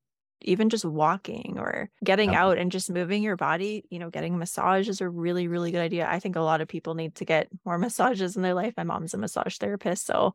even 0.44 0.70
just 0.70 0.85
walking 0.85 1.57
or 1.59 1.90
getting 2.02 2.35
out 2.35 2.59
and 2.59 2.72
just 2.72 2.90
moving 2.90 3.22
your 3.22 3.37
body 3.37 3.85
you 3.90 3.98
know 3.98 4.11
getting 4.11 4.35
a 4.35 4.38
massage 4.38 4.88
is 4.88 5.00
a 5.00 5.09
really 5.09 5.48
really 5.48 5.70
good 5.70 5.80
idea 5.80 6.09
i 6.09 6.18
think 6.18 6.37
a 6.37 6.40
lot 6.40 6.61
of 6.61 6.68
people 6.68 6.94
need 6.94 7.14
to 7.14 7.24
get 7.24 7.48
more 7.64 7.78
massages 7.85 8.37
in 8.37 8.42
their 8.42 8.54
life 8.54 8.74
my 8.76 8.85
mom's 8.85 9.14
a 9.14 9.18
massage 9.18 9.57
therapist 9.59 10.07
so 10.07 10.35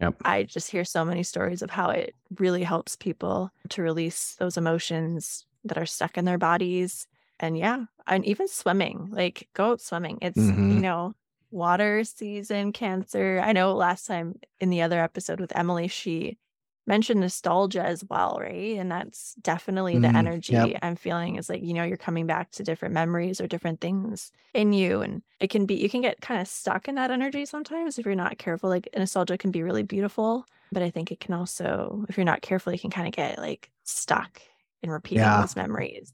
Yep. 0.00 0.16
I 0.24 0.42
just 0.44 0.70
hear 0.70 0.84
so 0.84 1.04
many 1.04 1.22
stories 1.22 1.62
of 1.62 1.70
how 1.70 1.90
it 1.90 2.16
really 2.38 2.64
helps 2.64 2.96
people 2.96 3.50
to 3.68 3.82
release 3.82 4.34
those 4.38 4.56
emotions, 4.56 5.44
that 5.64 5.78
are 5.78 5.86
stuck 5.86 6.18
in 6.18 6.24
their 6.24 6.38
bodies. 6.38 7.06
And 7.40 7.58
yeah, 7.58 7.84
and 8.06 8.24
even 8.24 8.48
swimming, 8.48 9.08
like 9.10 9.48
go 9.54 9.72
out 9.72 9.80
swimming. 9.80 10.18
It's, 10.22 10.38
mm-hmm. 10.38 10.72
you 10.72 10.80
know, 10.80 11.14
water 11.50 12.04
season, 12.04 12.72
cancer. 12.72 13.40
I 13.42 13.52
know 13.52 13.74
last 13.74 14.06
time 14.06 14.38
in 14.60 14.70
the 14.70 14.82
other 14.82 15.00
episode 15.00 15.40
with 15.40 15.56
Emily, 15.56 15.88
she 15.88 16.38
mentioned 16.86 17.20
nostalgia 17.20 17.84
as 17.84 18.04
well, 18.08 18.38
right? 18.40 18.76
And 18.76 18.90
that's 18.90 19.34
definitely 19.34 19.98
the 19.98 20.08
mm, 20.08 20.16
energy 20.16 20.52
yep. 20.52 20.78
I'm 20.82 20.96
feeling 20.96 21.36
is 21.36 21.48
like, 21.48 21.62
you 21.62 21.74
know, 21.74 21.84
you're 21.84 21.96
coming 21.96 22.26
back 22.26 22.50
to 22.52 22.62
different 22.62 22.94
memories 22.94 23.40
or 23.40 23.46
different 23.46 23.80
things 23.80 24.32
in 24.52 24.72
you. 24.72 25.00
And 25.00 25.22
it 25.40 25.50
can 25.50 25.66
be, 25.66 25.74
you 25.74 25.88
can 25.88 26.00
get 26.00 26.20
kind 26.20 26.40
of 26.40 26.48
stuck 26.48 26.88
in 26.88 26.96
that 26.96 27.10
energy 27.10 27.46
sometimes 27.46 27.98
if 27.98 28.06
you're 28.06 28.14
not 28.14 28.38
careful. 28.38 28.68
Like 28.68 28.88
nostalgia 28.96 29.38
can 29.38 29.52
be 29.52 29.62
really 29.62 29.84
beautiful, 29.84 30.44
but 30.72 30.82
I 30.82 30.90
think 30.90 31.12
it 31.12 31.20
can 31.20 31.34
also, 31.34 32.04
if 32.08 32.16
you're 32.16 32.24
not 32.24 32.42
careful, 32.42 32.72
you 32.72 32.78
can 32.78 32.90
kind 32.90 33.06
of 33.06 33.14
get 33.14 33.38
like 33.38 33.70
stuck 33.84 34.42
in 34.82 34.90
repeating 34.90 35.24
yeah. 35.24 35.40
those 35.40 35.56
memories. 35.56 36.12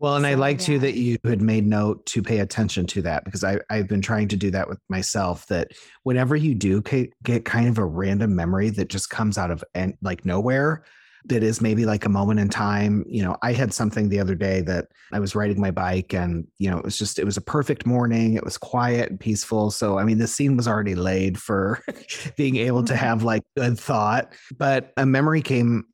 Well, 0.00 0.16
and 0.16 0.24
so, 0.24 0.28
I 0.28 0.34
liked 0.34 0.60
yeah. 0.62 0.66
too 0.66 0.78
that 0.80 0.94
you 0.94 1.18
had 1.24 1.42
made 1.42 1.66
note 1.66 2.06
to 2.06 2.22
pay 2.22 2.38
attention 2.38 2.86
to 2.88 3.02
that 3.02 3.24
because 3.24 3.42
I, 3.42 3.58
I've 3.70 3.88
been 3.88 4.02
trying 4.02 4.28
to 4.28 4.36
do 4.36 4.50
that 4.52 4.68
with 4.68 4.78
myself. 4.88 5.46
That 5.46 5.72
whenever 6.04 6.36
you 6.36 6.54
do 6.54 6.82
get 6.82 7.44
kind 7.44 7.68
of 7.68 7.78
a 7.78 7.84
random 7.84 8.34
memory 8.34 8.70
that 8.70 8.88
just 8.88 9.10
comes 9.10 9.38
out 9.38 9.50
of 9.50 9.64
and 9.74 9.94
like 10.00 10.24
nowhere, 10.24 10.84
that 11.26 11.42
is 11.42 11.60
maybe 11.60 11.84
like 11.84 12.04
a 12.04 12.08
moment 12.08 12.40
in 12.40 12.48
time. 12.48 13.04
You 13.08 13.22
know, 13.22 13.36
I 13.42 13.52
had 13.52 13.74
something 13.74 14.08
the 14.08 14.20
other 14.20 14.34
day 14.34 14.60
that 14.62 14.86
I 15.12 15.18
was 15.18 15.34
riding 15.34 15.60
my 15.60 15.70
bike 15.70 16.14
and, 16.14 16.46
you 16.58 16.70
know, 16.70 16.78
it 16.78 16.84
was 16.84 16.98
just, 16.98 17.18
it 17.18 17.24
was 17.24 17.36
a 17.36 17.42
perfect 17.42 17.86
morning. 17.86 18.34
It 18.34 18.44
was 18.44 18.56
quiet 18.56 19.10
and 19.10 19.20
peaceful. 19.20 19.70
So, 19.70 19.98
I 19.98 20.04
mean, 20.04 20.18
the 20.18 20.26
scene 20.26 20.56
was 20.56 20.68
already 20.68 20.94
laid 20.94 21.38
for 21.38 21.82
being 22.36 22.56
able 22.56 22.84
to 22.84 22.92
mm-hmm. 22.92 23.04
have 23.04 23.22
like 23.24 23.42
good 23.56 23.78
thought. 23.78 24.32
But 24.56 24.92
a 24.96 25.04
memory 25.04 25.42
came 25.42 25.84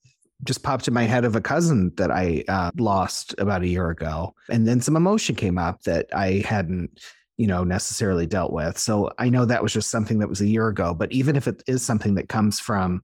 just 0.44 0.62
popped 0.62 0.88
in 0.88 0.94
my 0.94 1.04
head 1.04 1.24
of 1.24 1.36
a 1.36 1.40
cousin 1.40 1.92
that 1.96 2.10
I 2.10 2.44
uh, 2.48 2.70
lost 2.76 3.34
about 3.38 3.62
a 3.62 3.68
year 3.68 3.90
ago. 3.90 4.34
And 4.48 4.66
then 4.66 4.80
some 4.80 4.96
emotion 4.96 5.34
came 5.34 5.58
up 5.58 5.82
that 5.82 6.06
I 6.14 6.44
hadn't, 6.46 7.00
you 7.36 7.46
know, 7.46 7.64
necessarily 7.64 8.26
dealt 8.26 8.52
with. 8.52 8.78
So 8.78 9.10
I 9.18 9.28
know 9.28 9.44
that 9.44 9.62
was 9.62 9.72
just 9.72 9.90
something 9.90 10.18
that 10.18 10.28
was 10.28 10.40
a 10.40 10.46
year 10.46 10.68
ago. 10.68 10.94
But 10.94 11.12
even 11.12 11.36
if 11.36 11.48
it 11.48 11.62
is 11.66 11.82
something 11.82 12.14
that 12.14 12.28
comes 12.28 12.60
from 12.60 13.02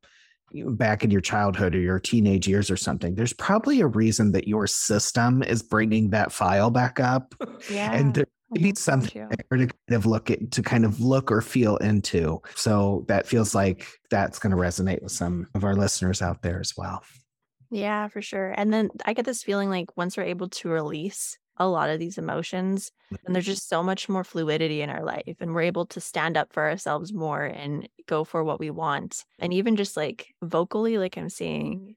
back 0.53 1.05
in 1.05 1.11
your 1.11 1.21
childhood 1.21 1.75
or 1.75 1.81
your 1.81 2.01
teenage 2.01 2.47
years 2.47 2.71
or 2.71 2.77
something, 2.77 3.15
there's 3.15 3.33
probably 3.33 3.81
a 3.81 3.87
reason 3.87 4.33
that 4.33 4.49
your 4.49 4.67
system 4.67 5.43
is 5.43 5.63
bringing 5.63 6.11
that 6.11 6.33
file 6.33 6.71
back 6.71 7.01
up. 7.01 7.35
Yeah. 7.71 7.93
and 7.93 8.15
there 8.15 8.27
need 8.59 8.79
something 8.79 9.29
to 9.29 9.37
kind 9.51 9.71
of 9.91 10.07
look 10.07 10.31
at, 10.31 10.51
to 10.53 10.63
kind 10.63 10.85
of 10.85 11.01
look 11.01 11.31
or 11.31 11.41
feel 11.41 11.77
into. 11.79 12.41
So 12.55 13.05
that 13.09 13.27
feels 13.27 13.55
like 13.55 13.87
that's 14.11 14.39
going 14.39 14.51
to 14.51 14.57
resonate 14.57 15.03
with 15.03 15.13
some 15.13 15.47
of 15.55 15.65
our 15.65 15.75
listeners 15.75 16.21
out 16.23 16.43
there 16.43 16.61
as 16.61 16.77
well. 16.77 17.03
Yeah, 17.71 18.09
for 18.09 18.21
sure. 18.21 18.53
And 18.57 18.73
then 18.73 18.91
I 19.05 19.13
get 19.13 19.25
this 19.25 19.43
feeling 19.43 19.71
like 19.71 19.97
once 19.97 20.17
we're 20.17 20.25
able 20.25 20.49
to 20.49 20.69
release 20.69 21.39
a 21.57 21.69
lot 21.69 21.91
of 21.91 21.99
these 21.99 22.19
emotions, 22.19 22.91
and 23.25 23.35
there's 23.35 23.45
mm-hmm. 23.45 23.53
just 23.53 23.69
so 23.69 23.83
much 23.83 24.09
more 24.09 24.25
fluidity 24.25 24.83
in 24.83 24.91
our 24.91 25.05
life, 25.05 25.37
and 25.41 25.55
we're 25.55 25.63
able 25.63 25.87
to 25.87 26.01
stand 26.01 26.37
up 26.37 26.53
for 26.53 26.69
ourselves 26.69 27.13
more 27.13 27.45
and 27.45 27.89
go 28.07 28.25
for 28.25 28.43
what 28.43 28.59
we 28.59 28.71
want. 28.71 29.25
And 29.39 29.53
even 29.53 29.77
just 29.77 29.97
like 29.97 30.35
vocally, 30.43 30.99
like 30.99 31.17
I'm 31.19 31.29
seeing 31.29 31.97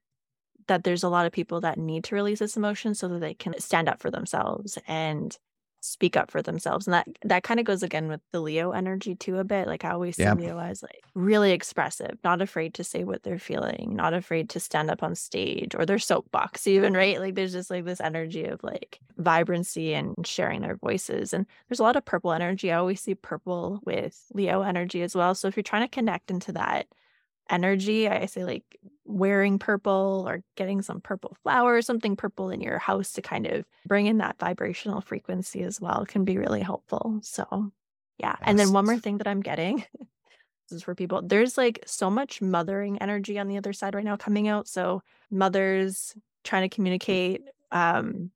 that 0.68 0.84
there's 0.84 1.04
a 1.04 1.10
lot 1.10 1.26
of 1.26 1.32
people 1.32 1.62
that 1.62 1.78
need 1.78 2.04
to 2.06 2.16
release 2.16 2.40
this 2.40 2.58
emotion 2.58 2.94
so 2.94 3.08
that 3.08 3.20
they 3.20 3.34
can 3.34 3.60
stand 3.60 3.90
up 3.90 4.00
for 4.00 4.12
themselves 4.12 4.78
and 4.88 5.38
speak 5.84 6.15
up 6.15 6.32
for 6.32 6.41
themselves 6.41 6.88
and 6.88 6.93
that 6.93 7.08
that 7.24 7.43
kind 7.43 7.60
of 7.60 7.65
goes 7.65 7.84
again 7.84 8.08
with 8.08 8.22
the 8.32 8.39
leo 8.39 8.72
energy 8.72 9.15
too 9.15 9.38
a 9.38 9.43
bit 9.43 9.67
like 9.67 9.84
i 9.84 9.91
always 9.91 10.15
see 10.15 10.30
leo 10.32 10.58
as 10.58 10.82
like 10.82 11.04
really 11.13 11.52
expressive 11.52 12.17
not 12.24 12.41
afraid 12.41 12.74
to 12.74 12.84
say 12.84 13.04
what 13.04 13.24
they're 13.24 13.38
feeling 13.38 13.93
not 13.96 14.13
afraid 14.13 14.50
to 14.50 14.60
stand 14.60 14.89
up 14.89 15.04
on 15.04 15.13
stage 15.13 15.76
or 15.76 15.86
their 15.86 16.00
soapbox 16.00 16.65
even 16.67 16.93
right? 16.93 17.19
Like 17.19 17.36
there's 17.36 17.54
just 17.54 17.69
like 17.69 17.86
this 17.86 18.02
energy 18.02 18.46
of 18.46 18.63
like 18.63 19.00
vibrancy 19.17 19.93
and 19.93 20.15
sharing 20.26 20.62
their 20.62 20.76
voices 20.76 21.34
and 21.34 21.46
there's 21.67 21.80
a 21.80 21.84
lot 21.84 21.96
of 21.96 22.06
purple 22.06 22.32
energy. 22.32 22.72
I 22.72 22.78
always 22.78 23.02
see 23.02 23.15
purple 23.15 23.80
with 23.86 24.26
leo 24.34 24.62
energy 24.62 25.02
as 25.02 25.15
well 25.15 25.36
so 25.36 25.48
if 25.48 25.56
you're 25.56 25.63
trying 25.63 25.84
to 25.84 25.93
connect 25.93 26.32
into 26.32 26.52
that 26.54 26.88
energy. 27.50 28.08
I 28.08 28.26
say 28.26 28.44
like 28.44 28.80
wearing 29.06 29.60
purple 29.60 30.26
or 30.28 30.44
getting 30.56 30.82
some 30.82 31.02
purple 31.02 31.36
flowers, 31.44 31.86
something 31.86 32.16
purple 32.16 32.50
in 32.50 32.62
your 32.62 32.80
house 32.80 33.14
to 33.14 33.22
kind 33.22 33.46
of 33.48 33.66
bring 33.86 34.08
in 34.08 34.18
that 34.20 34.40
vibrational 34.40 35.02
frequency 35.02 35.64
as 35.64 35.82
well 35.82 36.06
can 36.06 36.24
be 36.24 36.38
really 36.38 36.62
helpful. 36.62 37.20
So, 37.22 37.72
yeah. 38.18 38.36
And 38.42 38.58
then 38.58 38.72
one 38.72 38.86
more 38.86 38.98
thing 38.98 39.18
that 39.18 39.28
I'm 39.28 39.42
getting 39.42 39.78
this 40.70 40.78
is 40.78 40.84
for 40.84 40.96
people. 40.96 41.22
There's 41.22 41.58
like 41.58 41.84
so 41.86 42.10
much 42.10 42.42
mothering 42.42 42.98
energy 43.02 43.38
on 43.40 43.48
the 43.48 43.58
other 43.58 43.74
side 43.74 43.96
right 43.96 44.06
now 44.06 44.16
coming 44.16 44.48
out. 44.48 44.68
So, 44.68 45.02
mothers 45.30 46.16
trying 46.44 46.70
to 46.70 46.74
communicate 46.74 47.42
um 47.72 48.32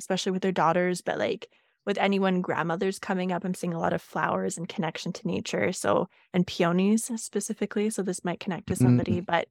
especially 0.00 0.32
with 0.32 0.42
their 0.42 0.52
daughters, 0.52 1.02
but 1.02 1.18
like 1.18 1.48
with 1.86 1.98
anyone 1.98 2.40
grandmothers 2.40 2.98
coming 2.98 3.32
up, 3.32 3.44
I'm 3.44 3.54
seeing 3.54 3.74
a 3.74 3.78
lot 3.78 3.92
of 3.92 4.02
flowers 4.02 4.56
and 4.56 4.68
connection 4.68 5.12
to 5.12 5.26
nature. 5.26 5.72
So, 5.72 6.08
and 6.32 6.46
peonies 6.46 7.10
specifically. 7.16 7.90
So, 7.90 8.02
this 8.02 8.24
might 8.24 8.40
connect 8.40 8.68
to 8.68 8.76
somebody. 8.76 9.20
Mm. 9.20 9.26
But 9.26 9.48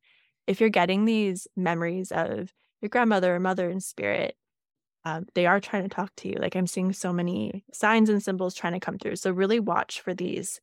if 0.48 0.60
you're 0.60 0.70
getting 0.70 1.06
these 1.06 1.48
memories 1.56 2.12
of 2.12 2.54
your 2.82 2.90
grandmother 2.90 3.36
or 3.36 3.40
mother 3.40 3.70
in 3.70 3.80
spirit, 3.80 4.36
um, 5.06 5.26
they 5.36 5.46
are 5.46 5.60
trying 5.60 5.84
to 5.84 5.90
talk 5.90 6.12
to 6.18 6.30
you. 6.30 6.36
Like 6.36 6.56
I'm 6.56 6.68
seeing 6.68 6.94
so 6.94 7.14
many 7.14 7.64
signs 7.74 8.10
and 8.10 8.24
symbols 8.24 8.56
trying 8.56 8.74
to 8.74 8.80
come 8.80 8.98
through. 8.98 9.18
So, 9.18 9.32
really 9.32 9.60
watch 9.60 10.02
for 10.02 10.14
these 10.14 10.60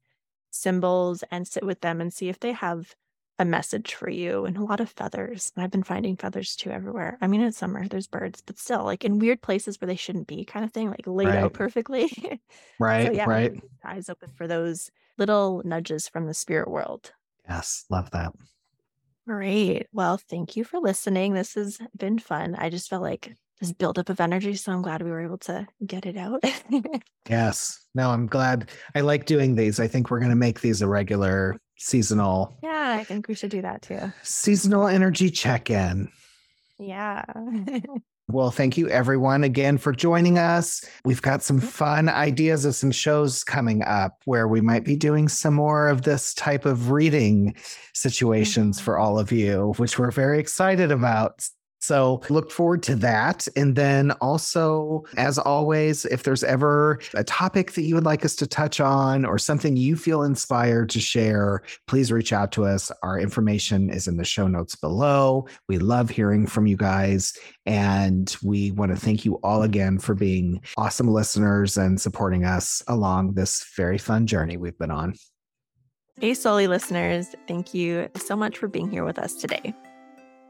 symbols 0.50 1.22
and 1.30 1.46
sit 1.46 1.64
with 1.64 1.80
them 1.80 2.00
and 2.00 2.12
see 2.12 2.28
if 2.28 2.40
they 2.40 2.52
have 2.52 2.94
a 3.40 3.44
message 3.44 3.94
for 3.94 4.10
you 4.10 4.44
and 4.44 4.58
a 4.58 4.62
lot 4.62 4.80
of 4.80 4.90
feathers. 4.90 5.50
And 5.56 5.64
I've 5.64 5.70
been 5.70 5.82
finding 5.82 6.14
feathers 6.14 6.54
too 6.54 6.70
everywhere. 6.70 7.16
I 7.22 7.26
mean, 7.26 7.40
it's 7.40 7.56
summer, 7.56 7.88
there's 7.88 8.06
birds, 8.06 8.42
but 8.44 8.58
still, 8.58 8.84
like 8.84 9.02
in 9.02 9.18
weird 9.18 9.40
places 9.40 9.80
where 9.80 9.86
they 9.86 9.96
shouldn't 9.96 10.26
be, 10.26 10.44
kind 10.44 10.62
of 10.62 10.72
thing, 10.72 10.90
like 10.90 11.06
laid 11.06 11.28
right. 11.28 11.38
out 11.38 11.54
perfectly. 11.54 12.10
right, 12.78 13.06
so, 13.06 13.12
yeah, 13.12 13.24
right. 13.24 13.52
Eyes 13.82 14.10
open 14.10 14.30
for 14.36 14.46
those 14.46 14.90
little 15.16 15.62
nudges 15.64 16.06
from 16.06 16.26
the 16.26 16.34
spirit 16.34 16.70
world. 16.70 17.12
Yes, 17.48 17.86
love 17.88 18.10
that. 18.10 18.32
Great. 19.26 19.86
Well, 19.92 20.18
thank 20.18 20.56
you 20.56 20.64
for 20.64 20.78
listening. 20.78 21.32
This 21.32 21.54
has 21.54 21.78
been 21.96 22.18
fun. 22.18 22.54
I 22.58 22.68
just 22.68 22.90
felt 22.90 23.02
like 23.02 23.34
this 23.58 23.72
buildup 23.72 24.10
of 24.10 24.20
energy. 24.20 24.54
So 24.54 24.72
I'm 24.72 24.82
glad 24.82 25.02
we 25.02 25.10
were 25.10 25.22
able 25.22 25.38
to 25.38 25.66
get 25.86 26.04
it 26.04 26.16
out. 26.16 26.42
yes. 27.28 27.86
No, 27.94 28.10
I'm 28.10 28.26
glad. 28.26 28.70
I 28.94 29.00
like 29.00 29.24
doing 29.24 29.54
these. 29.54 29.80
I 29.80 29.86
think 29.86 30.10
we're 30.10 30.18
going 30.18 30.30
to 30.30 30.36
make 30.36 30.60
these 30.60 30.82
a 30.82 30.88
regular 30.88 31.56
seasonal. 31.80 32.56
Yeah, 32.62 32.96
I 32.98 33.04
think 33.04 33.26
we 33.26 33.34
should 33.34 33.50
do 33.50 33.62
that 33.62 33.82
too. 33.82 34.12
Seasonal 34.22 34.86
energy 34.86 35.30
check 35.30 35.70
in. 35.70 36.10
Yeah. 36.78 37.24
Well, 38.32 38.52
thank 38.52 38.78
you 38.78 38.88
everyone 38.88 39.42
again 39.42 39.76
for 39.76 39.92
joining 39.92 40.38
us. 40.38 40.84
We've 41.04 41.20
got 41.20 41.42
some 41.42 41.58
fun 41.58 42.08
ideas 42.08 42.64
of 42.64 42.76
some 42.76 42.92
shows 42.92 43.42
coming 43.42 43.82
up 43.82 44.22
where 44.24 44.46
we 44.46 44.60
might 44.60 44.84
be 44.84 44.94
doing 44.94 45.28
some 45.28 45.54
more 45.54 45.88
of 45.88 46.02
this 46.02 46.32
type 46.34 46.64
of 46.64 46.92
reading 46.92 47.56
situations 47.92 48.76
mm-hmm. 48.76 48.84
for 48.84 48.98
all 48.98 49.18
of 49.18 49.32
you, 49.32 49.74
which 49.78 49.98
we're 49.98 50.12
very 50.12 50.38
excited 50.38 50.92
about. 50.92 51.44
So 51.80 52.20
look 52.28 52.50
forward 52.50 52.82
to 52.84 52.94
that. 52.96 53.48
And 53.56 53.74
then 53.74 54.10
also, 54.12 55.04
as 55.16 55.38
always, 55.38 56.04
if 56.04 56.22
there's 56.22 56.44
ever 56.44 57.00
a 57.14 57.24
topic 57.24 57.72
that 57.72 57.82
you 57.82 57.94
would 57.94 58.04
like 58.04 58.24
us 58.24 58.36
to 58.36 58.46
touch 58.46 58.80
on 58.80 59.24
or 59.24 59.38
something 59.38 59.76
you 59.76 59.96
feel 59.96 60.22
inspired 60.22 60.90
to 60.90 61.00
share, 61.00 61.62
please 61.86 62.12
reach 62.12 62.32
out 62.32 62.52
to 62.52 62.66
us. 62.66 62.92
Our 63.02 63.18
information 63.18 63.90
is 63.90 64.06
in 64.06 64.18
the 64.18 64.24
show 64.24 64.46
notes 64.46 64.76
below. 64.76 65.46
We 65.68 65.78
love 65.78 66.10
hearing 66.10 66.46
from 66.46 66.66
you 66.66 66.76
guys. 66.76 67.32
And 67.64 68.34
we 68.42 68.72
want 68.72 68.92
to 68.92 69.00
thank 69.00 69.24
you 69.24 69.40
all 69.42 69.62
again 69.62 69.98
for 69.98 70.14
being 70.14 70.60
awesome 70.76 71.08
listeners 71.08 71.76
and 71.78 72.00
supporting 72.00 72.44
us 72.44 72.82
along 72.88 73.34
this 73.34 73.64
very 73.76 73.98
fun 73.98 74.26
journey 74.26 74.56
we've 74.56 74.78
been 74.78 74.90
on. 74.90 75.14
Hey, 76.18 76.32
Souly 76.32 76.68
listeners, 76.68 77.34
thank 77.48 77.72
you 77.72 78.10
so 78.16 78.36
much 78.36 78.58
for 78.58 78.68
being 78.68 78.90
here 78.90 79.04
with 79.04 79.18
us 79.18 79.34
today. 79.34 79.74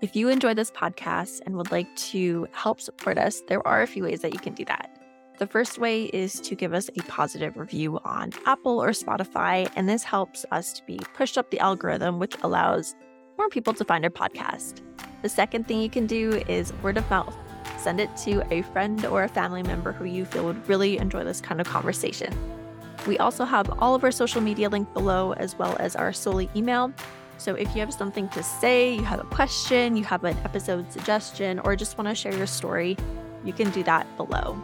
If 0.03 0.17
you 0.17 0.31
enjoy 0.31 0.55
this 0.55 0.71
podcast 0.71 1.41
and 1.45 1.57
would 1.57 1.71
like 1.71 1.95
to 1.97 2.49
help 2.53 2.81
support 2.81 3.19
us, 3.19 3.43
there 3.49 3.67
are 3.69 3.83
a 3.83 3.87
few 3.87 4.05
ways 4.05 4.23
that 4.23 4.33
you 4.33 4.41
can 4.41 4.55
do 4.55 4.65
that. 4.65 4.89
The 5.37 5.47
first 5.47 5.79
way 5.79 6.05
is 6.05 6.41
to 6.41 6.55
give 6.55 6.73
us 6.73 6.89
a 6.89 7.03
positive 7.03 7.59
review 7.59 7.99
on 8.03 8.33
Apple 8.47 8.83
or 8.83 8.93
Spotify, 8.93 9.71
and 9.77 9.91
this 9.91 10.03
helps 10.03 10.47
us 10.53 10.73
to 10.73 10.83
be 10.87 10.99
pushed 11.13 11.37
up 11.37 11.51
the 11.51 11.61
algorithm, 11.61 12.19
which 12.19 12.35
allows 12.43 12.95
more 13.37 13.51
people 13.51 13.75
to 13.75 13.85
find 13.85 14.03
our 14.03 14.11
podcast. 14.11 14.81
The 15.21 15.29
second 15.29 15.69
thing 15.69 15.83
you 15.83 15.91
can 15.91 16.07
do 16.07 16.43
is 16.49 16.73
word 16.83 16.97
of 16.97 17.09
mouth. 17.11 17.37
Send 17.77 18.01
it 18.01 18.17
to 18.25 18.43
a 18.51 18.63
friend 18.63 19.05
or 19.05 19.25
a 19.25 19.29
family 19.29 19.63
member 19.63 19.93
who 19.93 20.07
you 20.07 20.25
feel 20.25 20.47
would 20.47 20.67
really 20.67 20.97
enjoy 20.97 21.25
this 21.25 21.43
kind 21.43 21.61
of 21.61 21.67
conversation. 21.67 22.35
We 23.07 23.19
also 23.19 23.45
have 23.45 23.69
all 23.83 23.95
of 23.95 24.03
our 24.03 24.13
social 24.13 24.41
media 24.41 24.71
linked 24.71 24.95
below, 24.95 25.33
as 25.35 25.59
well 25.59 25.77
as 25.79 25.95
our 25.95 26.13
Souly 26.13 26.49
email. 26.57 26.91
So 27.41 27.55
if 27.55 27.75
you 27.75 27.81
have 27.81 27.95
something 27.95 28.29
to 28.29 28.43
say, 28.43 28.95
you 28.95 29.03
have 29.05 29.19
a 29.19 29.25
question, 29.25 29.97
you 29.97 30.05
have 30.05 30.25
an 30.25 30.37
episode 30.45 30.93
suggestion, 30.93 31.59
or 31.61 31.75
just 31.75 31.97
want 31.97 32.07
to 32.07 32.15
share 32.15 32.37
your 32.37 32.47
story, 32.47 32.99
you 33.45 33.55
can 33.55 33.71
do 33.71 33.83
that 33.85 34.07
below. 34.19 34.61